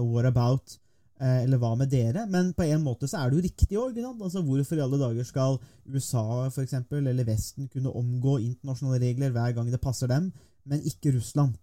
[0.03, 0.82] what about, eh,
[1.23, 2.25] eller hva med dere?
[2.31, 3.99] Men på en måte så er det jo riktig òg.
[4.13, 9.35] Altså, hvorfor i alle dager skal USA for eksempel, eller Vesten kunne omgå internasjonale regler
[9.35, 10.33] hver gang det passer dem,
[10.67, 11.55] men ikke Russland?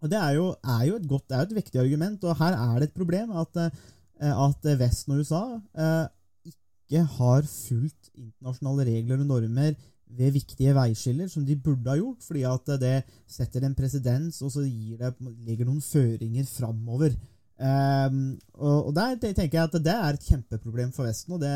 [0.00, 2.38] Og Det er jo, er jo et godt, det er jo et viktig argument, og
[2.40, 5.42] her er det et problem at, eh, at Vesten og USA
[5.76, 6.06] eh,
[6.48, 9.74] ikke har fulgt internasjonale regler og normer
[10.10, 12.94] ved viktige veiskiller, som de burde ha gjort, fordi at det
[13.28, 15.12] setter en presedens, og så det,
[15.46, 17.14] legger noen føringer framover.
[17.60, 21.50] Um, og, der tenker jeg at det er et kjempeproblem for Vesten, og det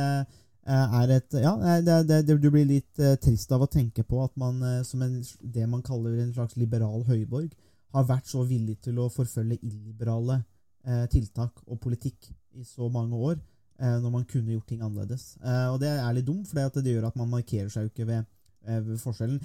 [0.68, 4.04] eh, er et Ja, det, det, det, du blir litt eh, trist av å tenke
[4.04, 7.54] på at man eh, som en, det man kaller en slags liberal høyborg,
[7.94, 10.42] har vært så villig til å forfølge illiberale
[10.84, 13.38] eh, tiltak og politikk i så mange år,
[13.80, 15.34] eh, når man kunne gjort ting annerledes.
[15.40, 18.10] Eh, og det er litt dumt, for det gjør at man markerer seg jo ikke
[18.12, 18.24] ved
[18.64, 19.42] ved forskjellen.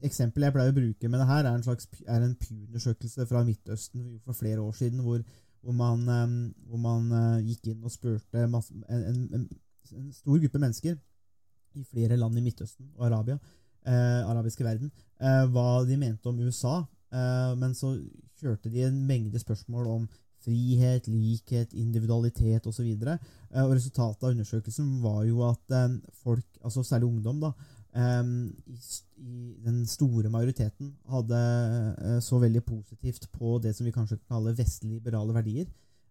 [0.00, 3.42] Eksempelet jeg pleier å bruke med det her, er en slags er en Pew-undersøkelse fra
[3.44, 5.20] Midtøsten for flere år siden, hvor,
[5.60, 6.04] hvor man,
[6.68, 9.48] hvor man eh, gikk inn og spurte masse, en, en,
[9.92, 10.96] en, stor gruppe mennesker
[11.76, 13.36] i flere land i Midtøsten og Arabia,
[13.86, 16.80] eh, arabiske verden, eh, hva de mente om USA.
[17.12, 17.92] Eh, men så
[18.40, 20.08] kjørte de en mengde spørsmål om
[20.40, 22.88] frihet, likhet, individualitet osv.
[22.96, 25.76] Og, eh, og resultatet av undersøkelsen var jo at
[26.22, 27.52] folk, altså særlig ungdom, da,
[27.96, 28.30] eh,
[28.70, 28.78] i,
[29.20, 31.40] i den store majoriteten hadde
[31.98, 35.68] uh, så veldig positivt på det som vi kanskje kan kalle vestlige liberale verdier.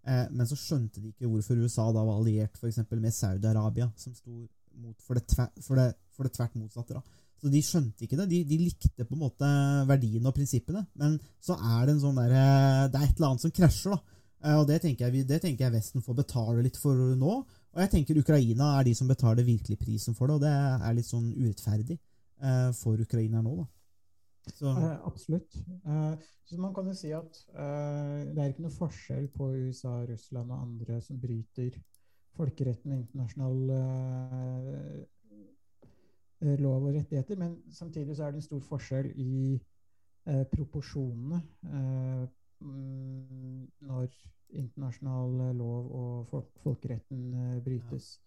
[0.07, 3.89] Uh, men så skjønte de ikke hvorfor USA da var alliert for eksempel med Saudi-Arabia,
[3.99, 4.45] som sto
[5.03, 6.95] for det, tver, for, det, for det tvert motsatte.
[6.95, 7.01] da.
[7.39, 8.27] Så de skjønte ikke det.
[8.31, 9.49] De, de likte på en måte
[9.87, 13.29] verdiene og prinsippene, men så er det en sånn der, eh, det er et eller
[13.29, 13.95] annet som krasjer.
[13.95, 14.17] da.
[14.59, 17.39] Og det tenker, jeg, det tenker jeg Vesten får betale litt for nå.
[17.75, 20.53] Og jeg tenker Ukraina er de som betaler virkelig prisen for det, og det
[20.88, 23.67] er litt sånn urettferdig eh, for Ukraina nå, da.
[24.49, 25.55] Eh, absolutt.
[25.86, 26.15] Eh,
[26.49, 30.49] så man kan jo si at eh, det er ikke noe forskjell på USA, Russland
[30.49, 31.77] og andre som bryter
[32.39, 35.05] folkeretten og internasjonal eh,
[36.63, 39.60] lov og rettigheter, men samtidig så er det en stor forskjell i
[40.25, 41.41] eh, proporsjonene
[42.63, 44.08] mm, når
[44.49, 48.19] internasjonal lov og folk folkeretten eh, brytes.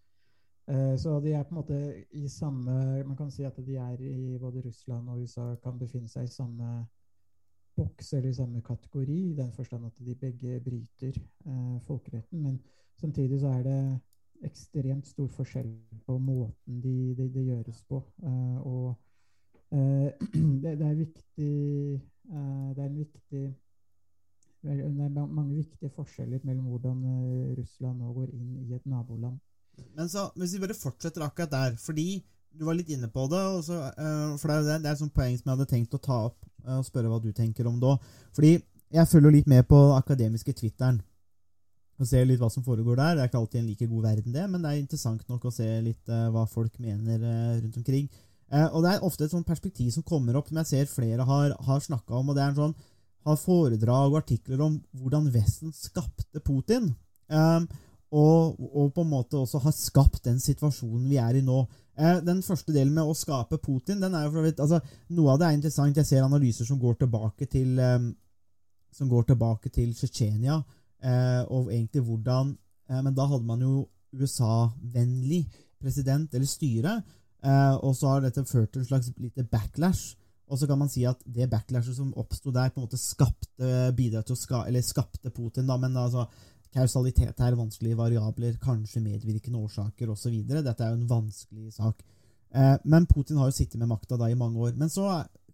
[0.67, 3.99] Eh, Så de er på en måte i samme Man kan si at de er
[4.01, 6.85] i både Russland og USA kan befinne seg i samme
[7.75, 12.41] boks eller i samme kategori, i den forstand at de begge bryter eh, folkeretten.
[12.43, 12.59] Men
[12.95, 13.99] samtidig så er det
[14.43, 15.71] ekstremt stor forskjell
[16.05, 18.03] på måten det de gjøres på.
[18.23, 18.95] Eh, og
[19.71, 20.11] eh,
[20.63, 21.53] det, det er viktig
[22.29, 23.43] eh, Det er en viktig
[24.63, 29.39] det er mange viktige forskjeller mellom hvordan eh, Russland nå går inn i et naboland.
[29.97, 32.23] Men så, hvis vi bare fortsetter akkurat der, fordi
[32.53, 35.35] du var litt inne på det, så, eh, for det er, det er et poeng
[35.35, 37.97] som jeg hadde tenkt å ta opp eh, og spørre hva du tenker om da.
[38.37, 38.53] Fordi
[38.93, 41.01] jeg følger litt med på akademiske Twitteren
[41.99, 43.17] og ser litt hva som foregår der.
[43.17, 45.53] Det er ikke alltid en like god verden, det, men det er interessant nok å
[45.53, 47.21] se litt hva folk mener
[47.59, 48.07] rundt omkring.
[48.73, 51.53] Og det er ofte et sånt perspektiv som kommer opp, som jeg ser flere har,
[51.67, 52.75] har snakka om, og det er en sånn
[53.23, 56.91] har foredrag og artikler om hvordan Vesten skapte Putin.
[57.27, 57.67] Um,
[58.13, 61.63] og, og på en måte også har skapt den situasjonen vi er i nå.
[61.97, 64.79] Eh, den første delen med å skape Putin, den er jo for vidt altså,
[65.17, 65.97] Noe av det er interessant.
[65.97, 68.11] Jeg ser analyser som går tilbake til um,
[68.93, 70.59] som går tilbake til Tsjetsjenia,
[71.03, 72.55] eh, og egentlig hvordan
[72.89, 75.47] eh, Men da hadde man jo USA-vennlig
[75.81, 77.01] president eller styre,
[77.43, 80.15] eh, og så har dette ført til en slags lite backlash.
[80.51, 83.91] Og så kan man si at det backlashet som oppsto der, på en måte skapte
[83.95, 86.27] bidra til å ska, eller skapte Putin, da, men altså
[86.73, 90.35] kausalitet er vanskelige variabler, kanskje medvirkende årsaker osv.
[90.49, 92.01] Dette er jo en vanskelig sak.
[92.53, 94.73] Eh, men Putin har jo sittet med makta da i mange år.
[94.77, 95.07] Men så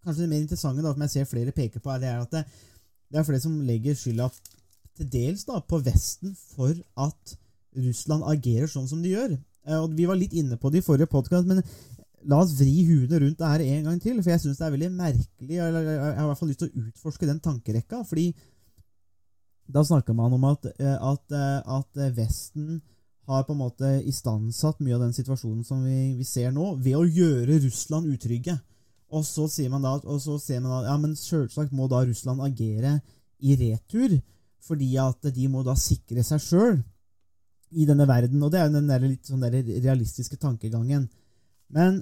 [0.04, 2.34] kanskje det mer interessante, da, som jeg ser flere peker på, er det er at
[2.38, 2.46] det,
[3.12, 4.30] det er flere som legger skylda
[5.00, 7.38] til dels da, på Vesten for at
[7.80, 9.38] Russland agerer sånn som de gjør.
[9.68, 11.64] Eh, og Vi var litt inne på det i forrige podkast, men
[12.28, 14.22] la oss vri huene rundt det her en gang til.
[14.22, 15.56] For jeg syns det er veldig merkelig.
[15.56, 18.04] Jeg har i hvert fall lyst til å utforske den tankerekka.
[18.04, 18.34] fordi
[19.70, 22.82] da snakker man om at, eh, at, eh, at Vesten
[23.28, 26.98] har på en måte istandsatt mye av den situasjonen som vi, vi ser nå, ved
[26.98, 28.58] å gjøre Russland utrygge.
[29.14, 29.94] Og så sier man da
[30.42, 33.00] ser man da, ja, men selvsagt må da Russland agere
[33.46, 34.18] i retur,
[34.66, 36.80] fordi at de må da sikre seg sjøl
[37.78, 38.42] i denne verden.
[38.44, 41.08] Og det er jo den der litt sånn der realistiske tankegangen.
[41.76, 42.00] Men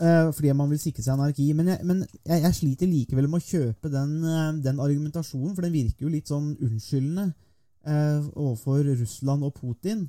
[0.00, 1.50] eh, Fordi man vil sikre seg anarki.
[1.56, 5.66] Men jeg, men jeg, jeg sliter likevel med å kjøpe den, eh, den argumentasjonen, for
[5.66, 10.06] den virker jo litt sånn unnskyldende eh, overfor Russland og Putin.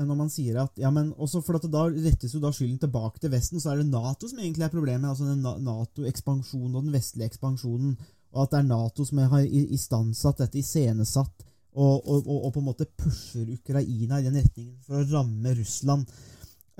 [0.00, 3.20] Når man sier at, ja, men også for at Da rettes jo da skylden tilbake
[3.20, 5.10] til Vesten, så er det Nato som egentlig er problemet.
[5.10, 7.98] altså den Nato-ekspansjonen og den vestlige ekspansjonen.
[8.30, 11.44] Og at det er Nato som har istandsatt dette, iscenesatt,
[11.74, 15.52] og, og, og, og på en måte pusher Ukraina i den retningen for å ramme
[15.58, 16.06] Russland.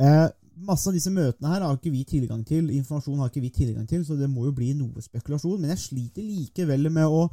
[0.00, 0.26] Eh,
[0.66, 3.86] masse av disse møtene her har ikke vi tilgang til, informasjon har ikke vi tilgang
[3.88, 5.60] til, så det må jo bli noe spekulasjon.
[5.60, 7.26] Men jeg sliter likevel med å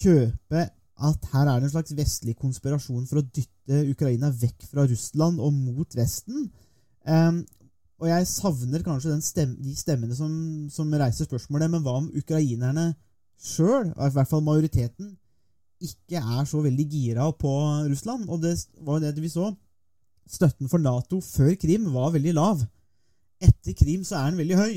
[0.00, 4.86] kjøpe at her er det en slags vestlig konspirasjon for å dytte Ukraina vekk fra
[4.88, 6.48] Russland og mot Vesten.
[7.04, 7.42] Um,
[8.00, 10.32] og jeg savner kanskje den stem de stemmene som,
[10.72, 12.90] som reiser spørsmålet, men hva om ukrainerne
[13.40, 15.14] sjøl, i hvert fall majoriteten,
[15.84, 17.52] ikke er så veldig gira på
[17.90, 18.28] Russland?
[18.32, 19.50] Og det var jo det vi så.
[20.26, 22.62] Støtten for Nato før Krim var veldig lav.
[23.42, 24.76] Etter Krim så er den veldig høy.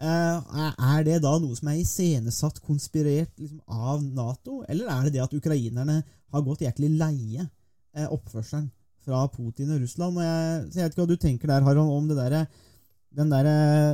[0.00, 0.60] Eh,
[0.94, 5.24] er det da noe som er iscenesatt, konspirert liksom, av Nato, eller er det det
[5.26, 8.70] at ukrainerne har gått jæklig leie eh, oppførselen
[9.04, 10.16] fra Putin og Russland?
[10.16, 12.38] Og jeg, så jeg vet ikke hva du tenker der, Harald, om det der,
[13.20, 13.50] der,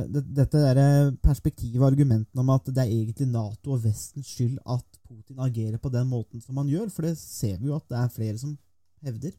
[0.07, 4.61] det, dette der perspektivet og argumentene om at det er egentlig Nato og Vestens skyld
[4.63, 7.85] at Putin agerer på den måten som han gjør, for det ser vi jo at
[7.91, 8.55] det er flere som
[9.03, 9.35] hevder.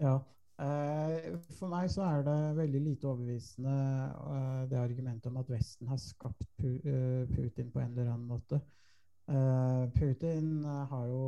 [0.00, 0.18] Ja.
[0.58, 3.74] Eh, for meg så er det veldig lite overbevisende
[4.34, 8.60] eh, det argumentet om at Vesten har skapt eh, Putin på en eller annen måte.
[9.28, 11.24] Putin har jo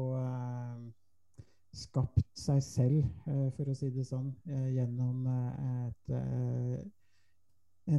[1.77, 3.11] skapt seg selv,
[3.59, 4.31] for å si det sånn,
[4.73, 6.09] gjennom et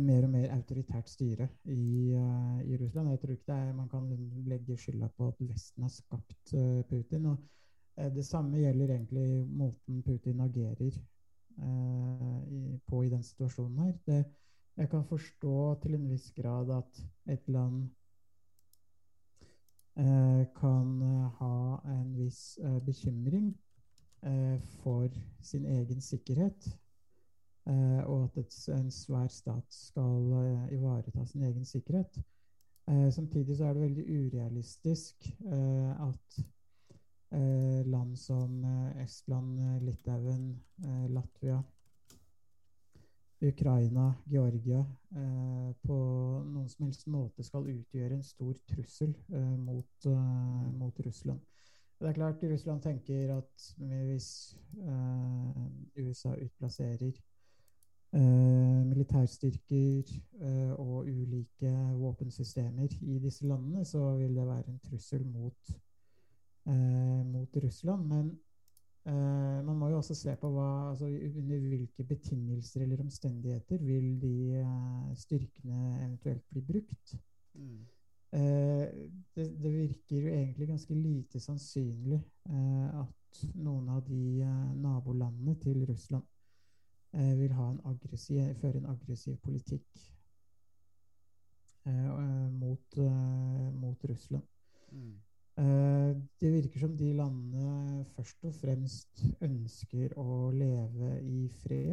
[0.01, 3.11] mer og mer autoritært styre i, i Russland.
[3.13, 4.09] Jeg tror ikke er, man kan
[4.49, 6.55] legge skylda på at Vesten har skapt
[6.89, 7.29] Putin.
[7.35, 7.45] og
[7.95, 10.91] Det samme gjelder egentlig måten Putin agerer
[11.61, 13.97] eh, i, på i den situasjonen her.
[14.07, 14.25] Det,
[14.77, 17.89] jeg kan forstå til en viss grad at et land
[19.97, 23.51] eh, kan eh, ha en viss eh, bekymring
[24.23, 25.09] eh, for
[25.41, 26.77] sin egen sikkerhet.
[27.67, 32.23] eh, og at et, en svær stat skal eh, ivareta sin egen sikkerhet.
[32.87, 36.50] Eh, samtidig så er det veldig urealistisk eh, at eh,
[37.85, 41.63] land som eh, Estland, eh, Litauen, eh, Latvia,
[43.41, 44.79] Ukraina, Georgia
[45.15, 45.95] eh, på
[46.45, 51.41] noen som helst måte skal utgjøre en stor trussel eh, mot, eh, mot Russland.
[52.01, 55.57] Det er klart Russland tenker at hvis eh,
[56.01, 57.11] USA utplasserer
[58.13, 65.25] eh, militærstyrker eh, og ulike våpensystemer i disse landene, så vil det være en trussel
[65.25, 65.73] mot,
[66.67, 68.07] eh, mot Russland.
[68.07, 68.31] Men
[69.05, 74.13] eh, man må jo også se på hva, altså, under hvilke betingelser eller omstendigheter vil
[74.21, 77.15] de eh, styrkene eventuelt bli brukt.
[78.33, 78.85] Eh,
[79.35, 85.55] det, det virker jo egentlig ganske lite sannsynlig eh, at noen av de eh, nabolandene
[85.59, 86.23] til Russland
[87.13, 90.07] eh, vil ha en aggressiv, føre en aggressiv politikk
[91.81, 92.97] mot,
[93.81, 94.43] mot Russland.
[94.93, 95.30] Eh,
[95.61, 101.91] det virker som de landene først og fremst ønsker å leve i fred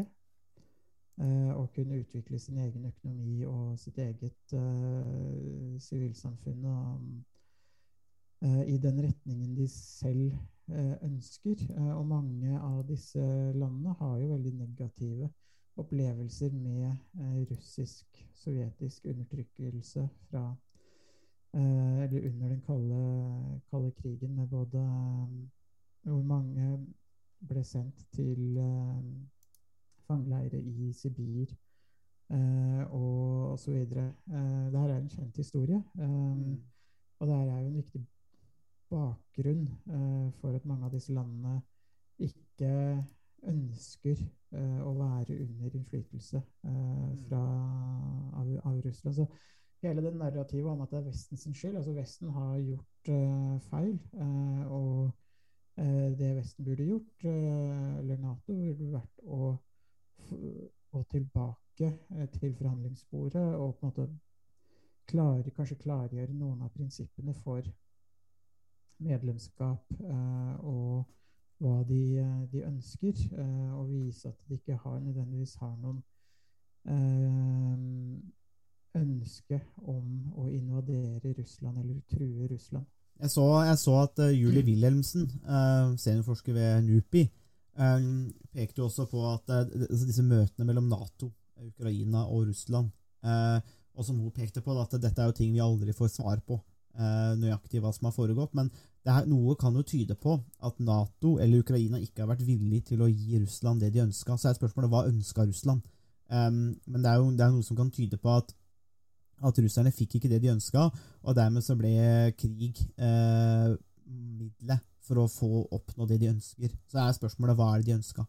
[1.20, 6.64] eh, og kunne utvikle sin egen økonomi og sitt eget eh, sivilsamfunn
[8.38, 10.36] Uh, eh, i den retningen de selv
[10.70, 11.56] eh, ønsker.
[11.74, 13.18] Eh, og mange av disse
[13.54, 15.30] landene har jo veldig negative
[15.78, 16.86] opplevelser med
[17.18, 20.67] eh, russisk, sovjetisk undertrykkelse fra eh,
[21.54, 26.86] eller under den kalde, kalde krigen, med både eh, hvor mange
[27.48, 29.02] ble sendt til eh,
[30.06, 31.52] fangeleire i Sibir
[32.30, 33.74] eh, og osv.
[33.74, 34.14] Eh,
[34.72, 35.82] det her er en kjent historie.
[35.94, 36.60] Mm.
[37.18, 38.06] Og det her er jo en viktig
[38.90, 41.60] bakgrunn eh, for at mange av disse landene
[42.18, 43.04] ikke
[43.48, 47.42] ønsker eh, å være under innflytelse eh, fra,
[48.40, 49.14] av, av Russland.
[49.14, 49.26] Så
[49.82, 53.60] hele det narrativet om at det er Vesten sin skyld Altså, Vesten har gjort uh,
[53.70, 53.98] feil.
[54.12, 55.10] Uh, og
[55.78, 59.56] uh, det Vesten burde gjort, eller Nato, burde vært å
[60.90, 61.92] gå tilbake
[62.32, 64.08] til forhandlingsbordet og på en måte
[65.08, 67.62] klare, kanskje klargjøre noen av prinsippene for
[68.98, 69.94] medlemskap
[70.66, 71.06] og
[71.62, 72.02] hva de,
[72.52, 73.14] de ønsker,
[73.78, 76.02] og vise at de ikke har, nødvendigvis har noen
[78.96, 82.86] ønske om å invadere Russland eller true Russland.
[83.18, 87.24] Jeg så, jeg så at uh, Julie Wilhelmsen, uh, seniorforsker ved NUPI,
[87.80, 92.92] um, pekte jo også på at uh, disse møtene mellom Nato, Ukraina og Russland
[93.98, 96.60] Og som hun pekte på, at dette er jo ting vi aldri får svar på
[97.38, 98.54] nøyaktig hva som har foregått.
[98.54, 98.70] Men
[99.06, 100.36] her, noe kan jo tyde på
[100.66, 104.36] at Nato eller Ukraina ikke har vært villig til å gi Russland det de ønska.
[104.38, 105.82] Så er spørsmålet hva ønska Russland?
[106.30, 108.54] Um, men det er jo det er noe som kan tyde på at
[109.44, 110.88] at russerne fikk ikke det de ønska,
[111.22, 111.92] og dermed så ble
[112.38, 113.70] krig eh,
[114.08, 116.74] middelet for å få oppnå det de ønsker.
[116.90, 118.26] Så er spørsmålet hva er det de ønska.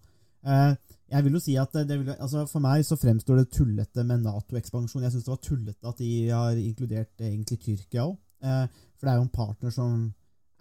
[0.47, 0.73] Eh,
[1.11, 5.03] jeg vil jo si at vil, altså For meg så fremstår det tullete med Nato-ekspansjon.
[5.03, 8.15] Jeg syns det var tullete at de har inkludert eh, egentlig Tyrkia òg.
[8.43, 9.95] Eh, for det er jo en partner som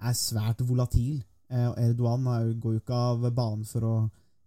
[0.02, 1.20] er svært volatil.
[1.50, 3.96] Eh, og Erdogan er går jo ikke av banen for å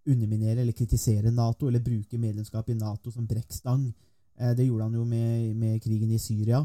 [0.02, 3.86] underminere eller kritisere Nato, eller bruke medlemskap i Nato som brekkstang.
[4.42, 6.64] Eh, Det gjorde han jo med, med krigen i Syria,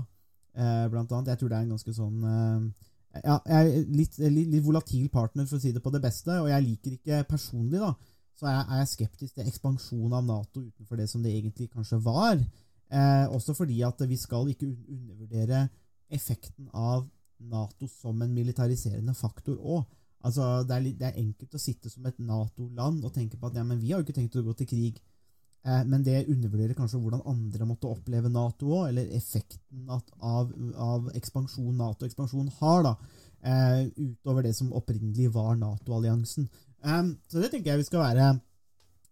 [0.57, 1.33] eh, blant annet.
[1.33, 2.87] Jeg tror det er en ganske sånn eh,
[3.23, 6.33] ja, jeg er litt, litt, litt volatil partner, for å si det på det beste.
[6.41, 7.93] Og jeg liker ikke personlig, da,
[8.37, 12.01] så jeg, er jeg skeptisk til ekspansjon av Nato utenfor det som det egentlig kanskje
[12.05, 12.37] var.
[12.87, 15.67] Eh, også fordi at vi skal ikke undervurdere
[16.13, 17.07] effekten av
[17.39, 19.83] Nato som en militariserende faktor òg.
[20.25, 23.65] Altså, det, det er enkelt å sitte som et Nato-land og tenke på at ja,
[23.67, 25.01] men vi har jo ikke tenkt å gå til krig.
[25.67, 31.09] Eh, men det undervurderer kanskje hvordan andre måtte oppleve Nato òg, eller effekten av, av
[31.17, 32.93] ekspansjon Nato-ekspansjon har, da,
[33.43, 36.47] eh, utover det som opprinnelig var Nato-alliansen.
[36.83, 38.35] Eh, så det tenker jeg vi skal være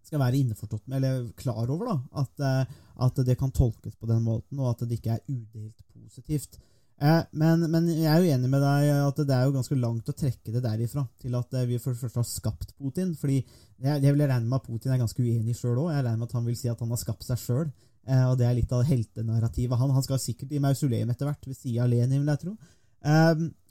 [0.06, 2.68] skal være innforstått med, eller klar over, da, at,
[3.02, 6.60] at det kan tolkes på den måten, og at det ikke er udelt positivt.
[6.96, 10.12] Eh, men, men jeg er jo enig med deg at det er jo ganske langt
[10.12, 13.12] å trekke det derifra til at eh, vi for det første har skapt Putin.
[13.20, 15.92] fordi jeg, jeg vil regne med at Putin er ganske uenig sjøl òg.
[15.92, 17.68] Jeg regner med at han vil si at han har skapt seg sjøl.
[18.08, 19.78] Eh, og det er litt av heltenarrativet.
[19.82, 22.58] Han, han skal sikkert i mausoleum etter hvert, ved sida av Lenin, vil jeg tro.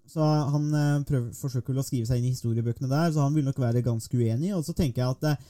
[0.05, 0.67] Så han
[1.09, 4.19] prøver, forsøker å skrive seg inn i historiebøkene der, så han vil nok være ganske
[4.21, 4.51] uenig.
[4.53, 5.47] Og så tenker jeg at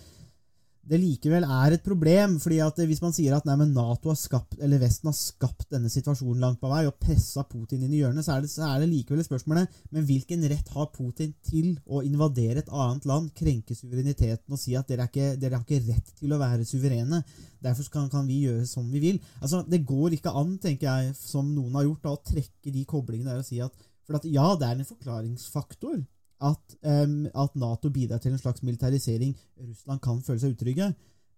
[0.84, 2.38] det likevel er et problem.
[2.40, 5.88] fordi at Hvis man sier at nei, NATO har skapt, eller Vesten har skapt denne
[5.92, 8.82] situasjonen langt på vei og pressa Putin inn i hjørnet, så er, det, så er
[8.82, 13.32] det likevel et spørsmålet men hvilken rett har Putin til å invadere et annet land,
[13.36, 17.22] krenke suvereniteten og si at dere, ikke, dere har ikke rett til å være suverene?
[17.64, 19.20] Derfor kan, kan, vi gjøre som vi vil.
[19.40, 22.84] Altså, Det går ikke an, tenker jeg, som noen har gjort, da, å trekke de
[22.88, 23.72] koblingene der og si at
[24.04, 26.02] for at, ja, det er en forklaringsfaktor
[26.40, 29.36] at, um, at, Nato bidrar til en slags militarisering.
[29.60, 30.90] Russland kan føle seg utrygge.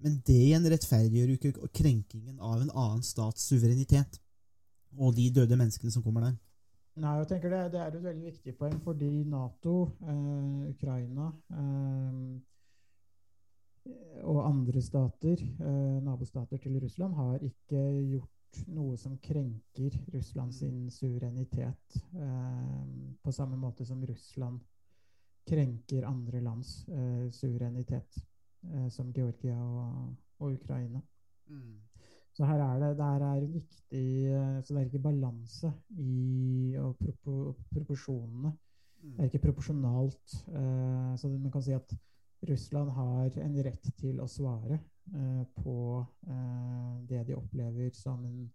[0.03, 4.21] Men det igjen rettferdiggjør ikke krenkingen av en annen stats suverenitet.
[4.97, 6.37] Og de døde menneskene som kommer der.
[6.97, 12.21] Nei, jeg tenker det, det er et veldig viktig poeng, fordi Nato, eh, Ukraina eh,
[14.25, 17.83] og andre stater, eh, nabostater til Russland, har ikke
[18.15, 20.63] gjort noe som krenker Russlands
[20.97, 22.81] suverenitet eh,
[23.23, 24.61] på samme måte som Russland
[25.47, 28.19] krenker andre lands eh, suverenitet,
[28.67, 31.01] eh, som Georgia og, og Ukraina.
[31.49, 31.77] Mm.
[32.37, 36.99] Så her er det, det er viktig uh, Så det er ikke balanse i og
[36.99, 38.51] propor proporsjonene.
[39.01, 39.13] Mm.
[39.15, 40.35] Det er ikke proporsjonalt.
[41.17, 41.95] så man kan si at
[42.51, 44.81] Russland har en rett til å svare
[45.63, 45.77] på
[47.09, 48.51] det de opplever som en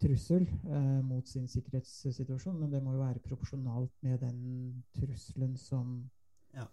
[0.00, 5.96] trussel eh, mot sin sikkerhetssituasjon, men det må jo være proporsjonalt med den trusselen som,
[6.54, 6.66] ja.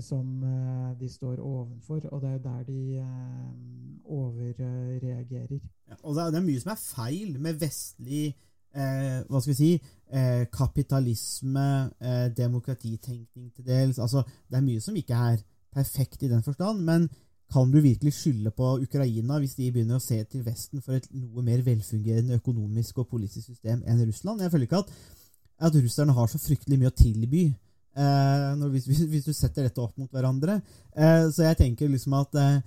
[0.00, 2.04] som eh, de står ovenfor.
[2.10, 5.58] Og det er der de eh, overreagerer.
[5.88, 8.26] Ja, og det er, det er, mye som er feil med vestlig
[8.74, 9.72] eh, hva skal vi si
[10.12, 13.98] eh, kapitalisme, eh, demokratitenkning til dels.
[13.98, 15.42] Altså, det er mye som ikke er
[15.72, 16.84] perfekt i den forstand.
[16.84, 17.08] men
[17.50, 21.08] kan du virkelig skylde på Ukraina hvis de begynner å se til Vesten for et
[21.10, 24.42] noe mer velfungerende økonomisk og politisk system enn Russland?
[24.42, 24.92] Jeg føler ikke at,
[25.68, 29.82] at russerne har så fryktelig mye å tilby eh, når, hvis, hvis, du setter dette
[29.82, 30.60] opp mot hverandre.
[30.94, 32.60] Eh, så jeg tenker liksom at eh,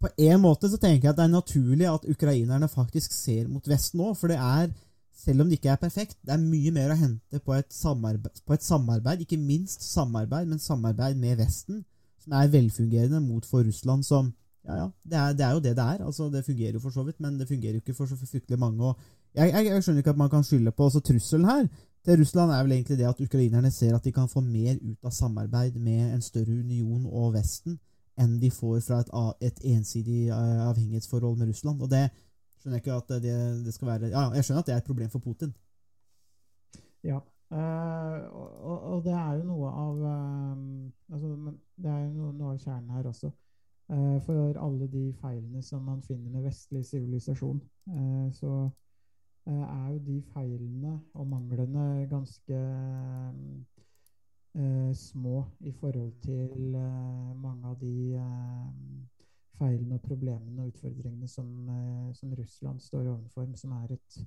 [0.00, 3.66] på en måte så tenker jeg at det er naturlig at ukrainerne faktisk ser mot
[3.68, 4.70] Vesten nå, for det er
[5.20, 8.40] selv om det ikke er perfekt, det er mye mer å hente på et samarbeid,
[8.46, 11.82] på et samarbeid ikke minst samarbeid, men samarbeid med Vesten
[12.20, 15.70] som er velfungerende, mot for Russland som Ja, ja, det er, det er, jo det
[15.76, 16.04] det er.
[16.04, 18.58] altså Det fungerer jo for så vidt, men det fungerer jo ikke for så fryktelig
[18.58, 18.94] mange.
[19.34, 21.64] jeg, jeg, jeg, skjønner ikke at man kan skylde på også trusselen her
[22.04, 25.04] til Russland er vel egentlig det at ukrainerne ser at de kan få mer ut
[25.04, 27.78] av samarbeid med en større union og Vesten
[28.20, 29.10] enn de får fra et,
[29.48, 31.82] et ensidig eh, avhengighetsforhold med Russland.
[31.82, 32.08] Og det
[32.60, 34.88] skjønner jeg ikke at det, det skal være Ja, jeg skjønner at det er et
[34.88, 35.52] problem for Putin.
[37.04, 41.30] Ja, Uh, og, og, det er jo noe av um, altså,
[41.74, 43.30] Det er jo noe, noe, av kjernen her også.
[43.90, 47.58] Uh, for alle de feilene som man finner med vestlig sivilisasjon,
[48.36, 48.52] så
[49.50, 52.58] er jo de feilene og manglene ganske
[54.94, 56.76] små i forhold til
[57.40, 58.12] mange av de
[59.58, 61.50] feilene og problemene og utfordringene som,
[62.14, 64.20] som Russland står overfor, som er et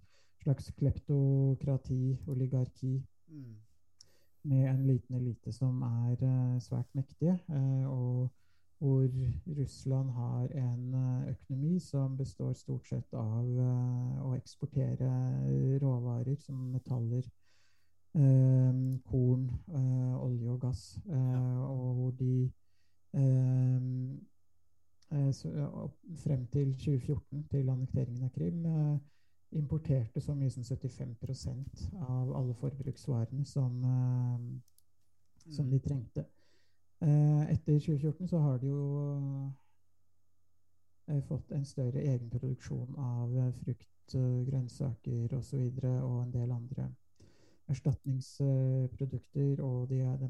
[0.43, 2.97] slags kleptokrati, oligarki,
[3.34, 3.56] Mm.
[4.42, 8.30] Med en liten elite som er uh, svært mektige, uh, og
[8.78, 9.08] hvor
[9.58, 13.48] Russland har en uh, økonomi som består stort sett av
[14.28, 15.10] å eksportere
[15.82, 17.24] råvarer som metaller,
[19.10, 19.48] korn,
[20.22, 22.52] olje og gass, og hvor de
[26.22, 28.68] frem til 2014, til annekteringen av Krim,
[29.54, 34.39] importerte så mye som 75% av alle forbruksvarene som, uh,
[35.51, 36.26] som de trengte.
[37.04, 38.84] Uh, etter 2014 så har de jo
[41.08, 43.89] uh, fått en større egenproduksjon av frukt,
[44.47, 45.56] grønnsaker osv.
[45.56, 46.89] Og, så og en del andre
[47.72, 49.64] erstatningsprodukter.
[49.64, 50.28] Og de, de,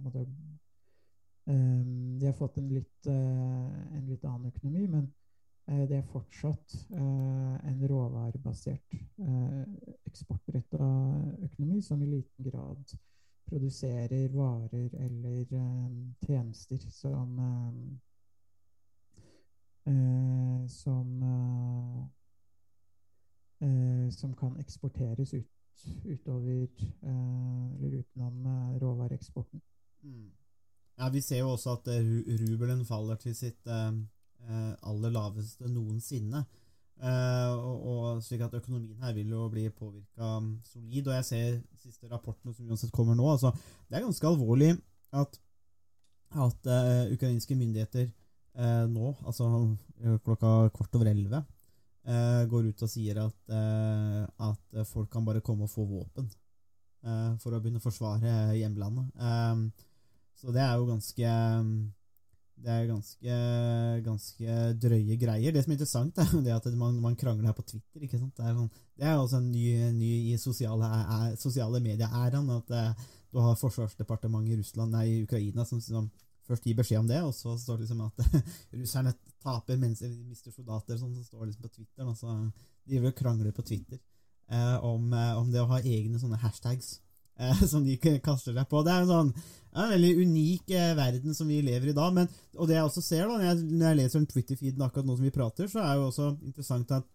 [1.46, 4.88] um, de har fått en litt, en litt annen økonomi.
[4.88, 5.23] men Eh,
[5.66, 9.62] det er fortsatt eh, en råvarebasert eh,
[10.10, 10.88] eksportretta
[11.48, 12.96] økonomi som i liten grad
[13.48, 15.46] produserer varer eller
[16.26, 17.40] tjenester som
[20.68, 21.10] som
[24.12, 26.70] som kan eksporteres ut, utover
[27.04, 28.48] eller utenom
[28.80, 29.62] råvareeksporten.
[30.02, 30.32] Mm.
[30.98, 31.88] Ja, Vi ser jo også at
[32.48, 33.92] rubelen faller til sitt eh,
[34.50, 36.44] aller laveste noensinne.
[37.04, 40.38] Eh, og, og slik at økonomien her vil jo bli påvirka
[40.70, 41.08] solid.
[41.08, 41.48] Og jeg ser
[41.82, 43.26] siste rapportene som uansett kommer nå.
[43.32, 43.52] altså
[43.90, 44.72] Det er ganske alvorlig
[45.14, 45.40] at,
[46.46, 48.08] at uh, ukrainske myndigheter
[48.58, 49.50] uh, nå, altså
[50.02, 51.44] eh, klokka kvart over elleve,
[52.08, 56.26] eh, går ut og sier at, eh, at folk kan bare komme og få våpen
[57.06, 59.12] eh, for å begynne å forsvare hjemlandet.
[59.14, 59.92] Eh,
[60.42, 61.36] så det er jo ganske
[62.64, 63.38] det er ganske,
[64.06, 65.54] ganske drøye greier.
[65.54, 68.06] Det som er interessant, er det at man, man krangler her på Twitter.
[68.06, 68.36] ikke sant?
[68.38, 69.66] Det er, sånn, det er også en ny,
[69.98, 72.52] ny i sosiale, er, sosiale medier-æraen.
[72.56, 76.08] At eh, du har Forsvarsdepartementet i Russland, nei, Ukraina som, som
[76.48, 78.48] først gir beskjed om det, og så står det liksom at
[78.80, 81.00] russerne taper mens de mister soldater.
[81.00, 82.08] Sånn, så står liksom på Twitter.
[82.08, 82.38] Altså,
[82.88, 86.98] de vil krangle på Twitter eh, om, eh, om, det å ha egne sånne hashtags
[87.72, 88.84] som de kaster seg på.
[88.86, 89.36] Det er en sånn
[89.74, 92.10] en veldig unik eh, verden som vi lever i da.
[92.14, 95.18] Men, og det jeg også ser da, når jeg, når jeg leser Twitter-feeden akkurat nå
[95.18, 97.08] som vi prater, så er jo også interessant at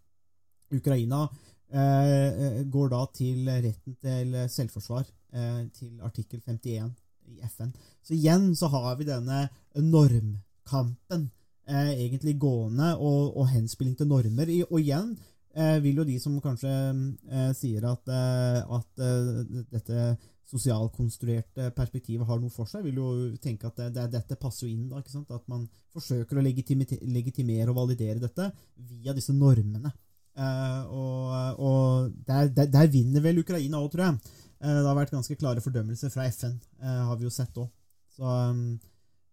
[0.74, 1.22] Ukraina
[1.70, 6.90] eh, går da til retten til selvforsvar, eh, til artikkel 51
[7.28, 7.72] i FN.
[8.02, 9.46] Så igjen så har vi denne
[9.76, 11.28] normkampen
[11.68, 14.50] eh, egentlig gående, og, og, henspilling til normer.
[14.70, 15.37] Og igjen eh,
[15.82, 20.02] vil jo de som kanskje eh, sier at, eh, at eh, dette
[20.48, 23.08] sosialkonstruerte perspektivet har noe for seg, vil jo
[23.42, 24.88] tenke at det, det, dette passer jo inn.
[24.88, 25.32] da, ikke sant?
[25.34, 28.50] At man forsøker å legitimere og validere dette
[28.88, 29.92] via disse normene.
[30.38, 34.36] Eh, og, og der, der, der, vinner vel Ukraina òg, tror jeg.
[34.62, 37.68] Eh, det har vært ganske klare fordømmelser fra FN, eh, har vi jo sett òg.
[38.14, 38.78] Så um,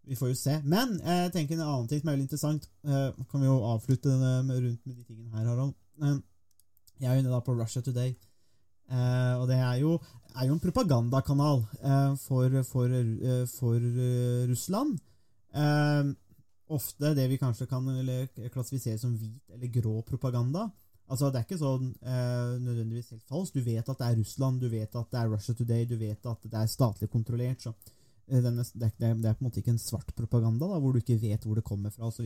[0.05, 0.59] vi får jo se.
[0.65, 2.67] Men jeg tenker en annen ting som er veldig interessant.
[2.85, 5.73] Uh, kan vi jo avslutte rundt med de tingene her, Harald.
[6.01, 6.19] Uh,
[6.99, 8.15] jeg er jo inne da på Russia Today.
[8.91, 9.97] Uh, og det er jo,
[10.35, 11.63] er jo en propagandakanal
[12.21, 12.95] for, for,
[13.49, 13.89] for
[14.51, 14.97] Russland.
[16.67, 17.87] ofte det vi kanskje kan
[18.53, 20.69] klassifisere som hvit eller grå propaganda.
[21.05, 23.57] Altså, Det er ikke sånn eh, nødvendigvis helt falskt.
[23.59, 26.31] Du vet at det er Russland, du vet at det er Russia Today, du vet
[26.31, 27.61] at det er statlig kontrollert.
[27.61, 27.73] så
[28.27, 30.95] eh, denne, det, er, det, er, på en måte ikke en svart propaganda da, hvor
[30.95, 32.25] du ikke vet hvor det kommer fra osv.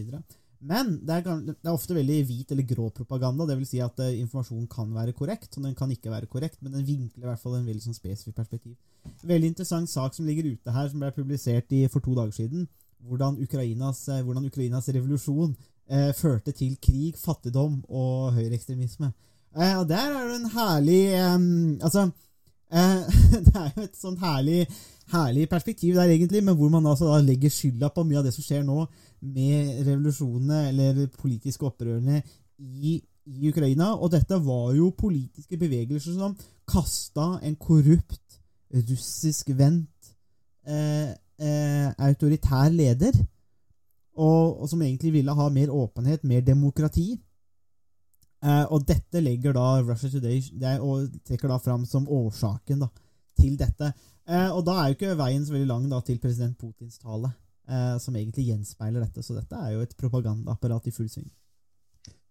[0.60, 3.46] Men det er, det er, ofte veldig hvit eller grå propaganda.
[3.48, 6.60] Det vil si at uh, informasjonen kan være korrekt, og den kan ikke være korrekt,
[6.62, 8.76] men den vinkler i hvert fall en veldig sånn spesifikk perspektiv.
[9.24, 12.68] Veldig interessant sak som ligger ute her, som ble publisert i, for to dager siden.
[13.08, 19.14] Hvordan Ukrainas, uh, hvordan Ukrainas revolusjon uh, førte til krig, fattigdom og høyreekstremisme.
[19.56, 21.04] Og der er det en herlig
[21.34, 22.04] um, Altså
[23.48, 24.68] Det er jo et sånn herlig,
[25.12, 28.34] herlig perspektiv der, egentlig, men hvor man altså da legger skylda på mye av det
[28.36, 28.84] som skjer nå
[29.34, 32.22] med revolusjonene eller politiske opprørene
[32.60, 33.94] i, i Ukraina.
[33.98, 36.38] Og dette var jo politiske bevegelser som
[36.70, 38.22] kasta en korrupt,
[38.70, 40.12] russisk vendt
[40.70, 41.10] eh,
[41.42, 43.16] eh, autoritær leder
[44.20, 47.16] og, og, som egentlig ville ha mer åpenhet, mer demokrati.
[48.44, 52.92] Eh, og dette legger da Russia Today og trekker da fram som årsaken da,
[53.40, 53.94] til dette.
[54.30, 57.32] Eh, og da er jo ikke veien så veldig lang da, til president Putins tale,
[57.70, 59.24] eh, som egentlig gjenspeiler dette.
[59.26, 61.30] Så dette er jo et propagandaapparat i full sving.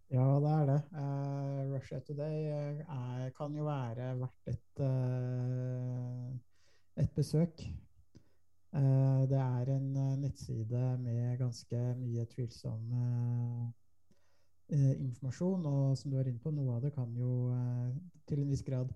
[0.08, 0.78] Ja, det er det.
[0.94, 2.46] Uh, Russia Today
[2.80, 6.30] er, kan jo være verdt et, uh,
[6.96, 7.60] et besøk.
[8.72, 9.90] Uh, det er en
[10.22, 12.94] nettside med ganske mye tvilsom
[14.68, 17.52] informasjon, og som du var inne på, noe av det kan jo
[18.28, 18.90] til en viss grad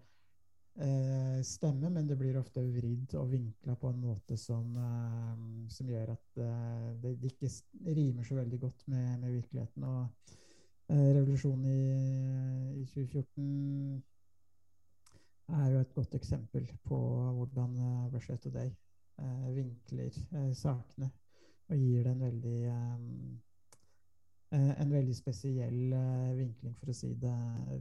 [1.45, 4.71] stemme, men det blir ofte vridd og vinkla på en måte som,
[5.69, 6.39] som gjør at
[7.03, 7.51] det, ikke
[7.93, 9.85] rimer så veldig godt med, med virkeligheten.
[9.85, 10.07] Og
[10.89, 14.01] revolusjonen i, i 2014
[15.61, 17.03] er jo et godt eksempel på
[17.37, 17.77] hvordan
[18.15, 18.73] Russia Today
[19.23, 21.11] Eh, vinkler eh, sakene
[21.69, 23.03] og gir det en veldig eh,
[24.53, 25.95] en veldig spesiell
[26.37, 27.37] vinkling, for å si det,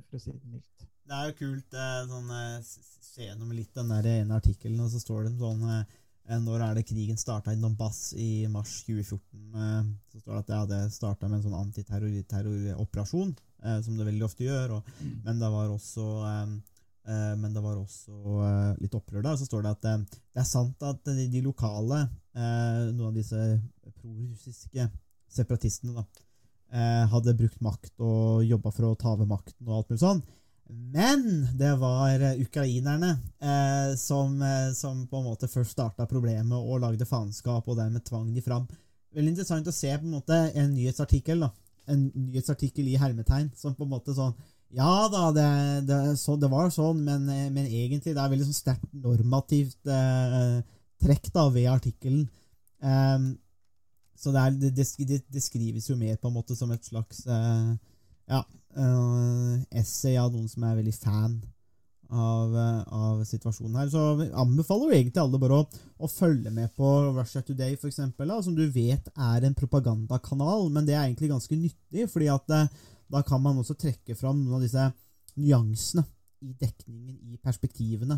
[0.09, 0.85] for å si det mildt.
[1.11, 1.75] Det er jo kult.
[2.07, 2.29] sånn,
[2.63, 5.65] Se gjennom litt den der ene artikkelen, og så står det sånn
[6.45, 9.97] Når er det krigen starta i Donbass i mars 2014?
[10.13, 13.35] Så står det at ja, det starta med en sånn antiterroroperasjon,
[13.83, 14.77] som det veldig ofte gjør.
[14.77, 15.17] Og, mm.
[15.25, 16.07] Men det var også
[17.01, 18.13] Eh, men det var også
[18.45, 19.37] eh, litt opprør der.
[19.39, 20.01] Så står det at eh,
[20.35, 23.37] det er sant at de lokale, noen av disse
[23.97, 24.85] prorussiske
[25.31, 26.05] separatistene, da,
[26.71, 30.21] hadde brukt makt og jobba for å ta over makten og alt mulig sånn.
[30.71, 31.25] Men
[31.59, 33.09] det var ukrainerne
[33.43, 34.37] eh, som,
[34.77, 38.69] som, på en måte først starta problemet og lagde faenskap, og dermed tvang de fram.
[39.11, 41.51] Veldig interessant å se på en måte en nyhetsartikkel da,
[41.91, 44.31] en nyhetsartikkel i hermetegn som på en måte sånn
[44.71, 45.47] ja da, det,
[45.87, 50.61] det, så, det var sånn, men, men, egentlig det er veldig sånn sterkt normativt eh,
[51.01, 52.23] trekk da ved artikkelen.
[52.79, 53.33] Um,
[54.21, 57.23] Så det, er, det, det, det, skrives jo mer på en måte som et slags
[57.25, 57.71] uh,
[58.29, 58.43] ja,
[58.77, 61.39] uh, essay av noen som er veldig fan
[62.11, 63.89] av, uh, av situasjonen her.
[63.89, 65.65] Så vi anbefaler jo egentlig alle bare å,
[65.97, 70.85] å følge med på Russia Today, for eksempel, som du vet er en propagandakanal, men
[70.85, 72.57] det er egentlig ganske nyttig, fordi at
[73.11, 74.85] da kan man også trekke fram noen av disse
[75.41, 76.05] nyansene
[76.45, 78.17] i dekningen, i perspektivene.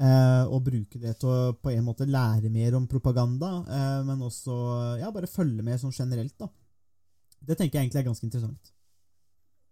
[0.00, 4.24] Eh, og bruke det til å på en måte lære mer om propaganda, eh, men
[4.24, 4.54] også
[5.02, 6.32] ja, bare følge med sånn generelt.
[6.40, 6.48] da.
[7.42, 8.72] Det tenker jeg egentlig er ganske interessant.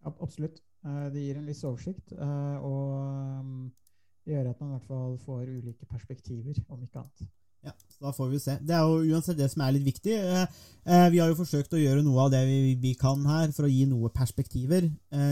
[0.04, 0.60] Ja, absolutt.
[0.84, 2.94] Eh, Det gir en viss oversikt, eh, og
[3.40, 3.72] um,
[4.26, 7.28] det gjør at man i hvert fall får ulike perspektiver, om ikke annet.
[7.64, 8.58] Ja, så Da får vi se.
[8.64, 10.14] Det er jo uansett det som er litt viktig.
[10.16, 13.64] Eh, Vi har jo forsøkt å gjøre noe av det vi, vi kan her for
[13.68, 14.86] å gi noe perspektiver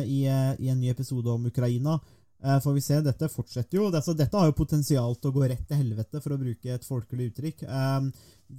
[0.05, 1.97] i, i en ny episode om Ukraina.
[2.45, 3.01] Eh, Får vi se.
[3.03, 3.91] Dette fortsetter jo.
[3.91, 6.87] Dette, dette har jo potensial til å gå rett til helvete, for å bruke et
[6.87, 7.65] folkelig uttrykk.
[7.67, 8.11] Eh,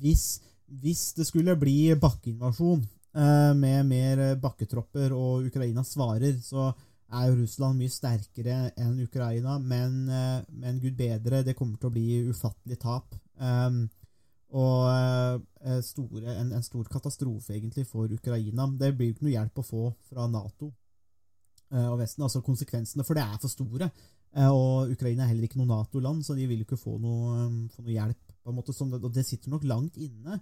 [0.01, 0.25] Hvis,
[0.81, 6.69] hvis det skulle bli bakkeinvasjon eh, med mer bakketropper og Ukraina svarer, så
[7.09, 10.03] er jo Russland mye sterkere enn Ukraina, men,
[10.53, 13.15] men gud bedre, det kommer til å bli ufattelig tap.
[14.53, 18.67] Og store, en, en stor katastrofe egentlig for Ukraina.
[18.77, 20.69] Det blir jo ikke noe hjelp å få fra Nato
[21.77, 22.23] og Vesten.
[22.25, 23.91] altså Konsekvensene for det er for store.
[24.37, 27.45] Eh, og Ukraina er heller ikke noe Nato-land, så de vil jo ikke få noe,
[27.47, 28.25] um, få noe hjelp.
[28.39, 30.39] på en måte, sånn, og det sitter nok langt inne.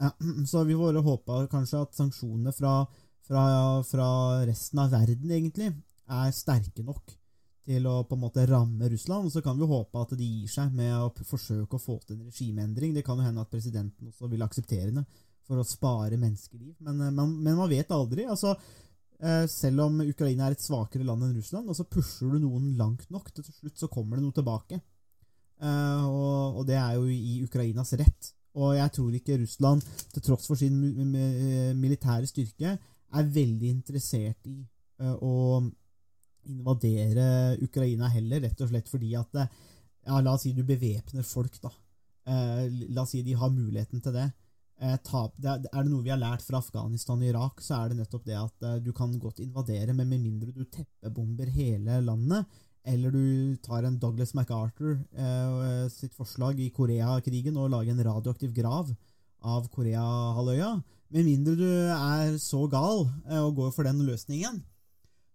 [0.00, 2.74] Eh, så vi bare håpa kanskje at sanksjonene fra,
[3.26, 3.44] fra,
[3.86, 4.10] fra
[4.48, 5.72] resten av verden egentlig
[6.10, 7.16] er sterke nok
[7.70, 9.32] til å på en måte ramme Russland.
[9.32, 12.28] Så kan vi håpe at de gir seg med å forsøke å få til en
[12.28, 12.94] regimeendring.
[12.96, 15.04] Det kan jo hende at presidenten også vil akseptere det
[15.48, 16.76] for å spare menneskeliv.
[16.84, 18.28] Men, eh, men, men man vet aldri.
[18.28, 18.78] altså eh,
[19.52, 23.10] Selv om Ukraina er et svakere land enn Russland, og så pusher du noen langt
[23.12, 24.80] nok, til slutt så kommer det noe tilbake.
[25.60, 28.30] Eh, og, det er jo i Ukrainas rett.
[28.58, 32.78] Og jeg tror ikke Russland, til tross for sin mi- militære styrke,
[33.10, 34.56] er veldig interessert i
[35.02, 35.60] eh, å
[36.50, 39.52] invadere Ukraina heller, rett og slett fordi at eh,
[40.06, 41.70] ja, La oss si du bevæpner folk, da.
[42.30, 44.30] Eh, la oss si de har muligheten til det.
[44.80, 47.76] Eh, tap, det er, er det noe vi har lært fra Afghanistan og Irak, så
[47.76, 51.50] er det nettopp det at eh, du kan godt invadere, men med mindre du teppebomber
[51.52, 52.48] hele landet,
[52.88, 58.54] eller du tar en Douglas MacArthur eh, sitt forslag i Koreakrigen og lager en radioaktiv
[58.56, 58.88] grav
[59.44, 60.72] av Koreahalvøya,
[61.12, 64.62] med mindre du er så gal eh, og går for den løsningen,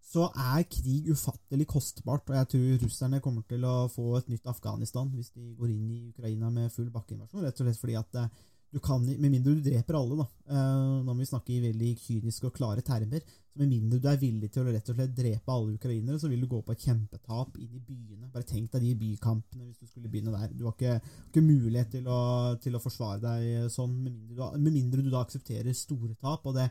[0.06, 4.50] så er krig ufattelig kostbart, og jeg tror russerne kommer til å få et nytt
[4.50, 8.22] Afghanistan hvis de går inn i Ukraina med full bakkeinvasjon, rett og slett fordi at
[8.22, 8.44] eh,
[8.76, 11.90] du kan, med mindre du dreper alle, da, eh, nå må vi snakke i veldig
[12.02, 15.14] kyniske og klare termer, så med mindre du er villig til å rett og slett
[15.16, 18.28] drepe alle ukrainere, så vil du gå på et kjempetap inn i byene.
[18.34, 20.52] Bare tenk deg de bykampene hvis du skulle begynne der.
[20.52, 20.98] Du har ikke,
[21.30, 22.20] ikke mulighet til å,
[22.60, 26.44] til å forsvare deg sånn, med mindre, du, med mindre du da aksepterer store tap,
[26.44, 26.68] og det,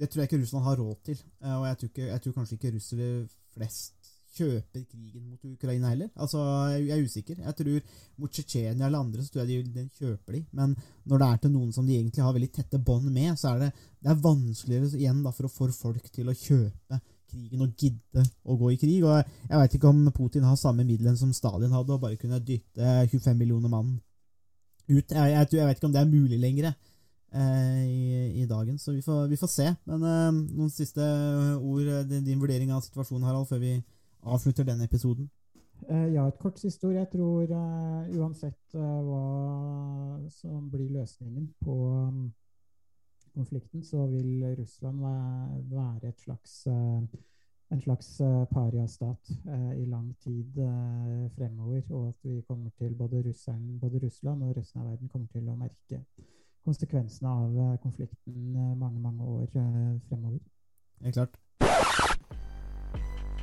[0.00, 1.20] det tror jeg ikke Russland har råd til.
[1.44, 3.10] Eh, Og jeg tror, ikke, jeg tror kanskje ikke russere
[3.54, 4.03] flest
[4.34, 6.10] kjøper krigen mot Ukraina heller.
[6.14, 6.42] Altså,
[6.74, 7.40] jeg er usikker.
[7.40, 10.44] Jeg tror mot Tsjetsjenia eller andre så tror jeg de, de, kjøper de.
[10.52, 10.76] Men
[11.08, 13.66] når det er til noen som de egentlig har veldig tette bånd med, så er
[13.66, 13.72] det,
[14.04, 17.00] det er vanskeligere igjen da, for å få folk til å kjøpe
[17.34, 19.02] krigen og gidde å gå i krig.
[19.02, 22.42] Og jeg, veit ikke om Putin har samme middelen som Stalin hadde, og bare kunne
[22.42, 23.96] dytte 25 millioner mann
[24.88, 25.06] ut.
[25.10, 28.94] Jeg, jeg, jeg vet ikke om det er mulig lenger eh, i, i dagen, så
[28.94, 29.68] vi får, vi får se.
[29.90, 31.04] Men uh, noen siste
[31.58, 33.76] ord, eh, din, din vurdering av situasjonen, Harald, før vi
[34.24, 35.30] avslutter denne episoden?
[35.88, 36.96] Eh, ja, et kort siste ord.
[36.96, 41.76] Jeg tror uh, uansett uh, hva som blir løsningen på
[42.08, 42.32] um,
[43.34, 47.02] konflikten, så vil Russland væ- være et slags uh,
[47.72, 48.20] en slags
[48.52, 49.30] pariastat
[49.76, 50.52] i lang tid
[51.34, 55.26] fremover, og at vi kommer til både, russeren, både Russland og resten av verden kommer
[55.32, 56.02] til å merke
[56.62, 59.48] konsekvensene av konflikten mange, mange år
[60.06, 60.38] fremover.
[61.02, 61.40] Helt klart.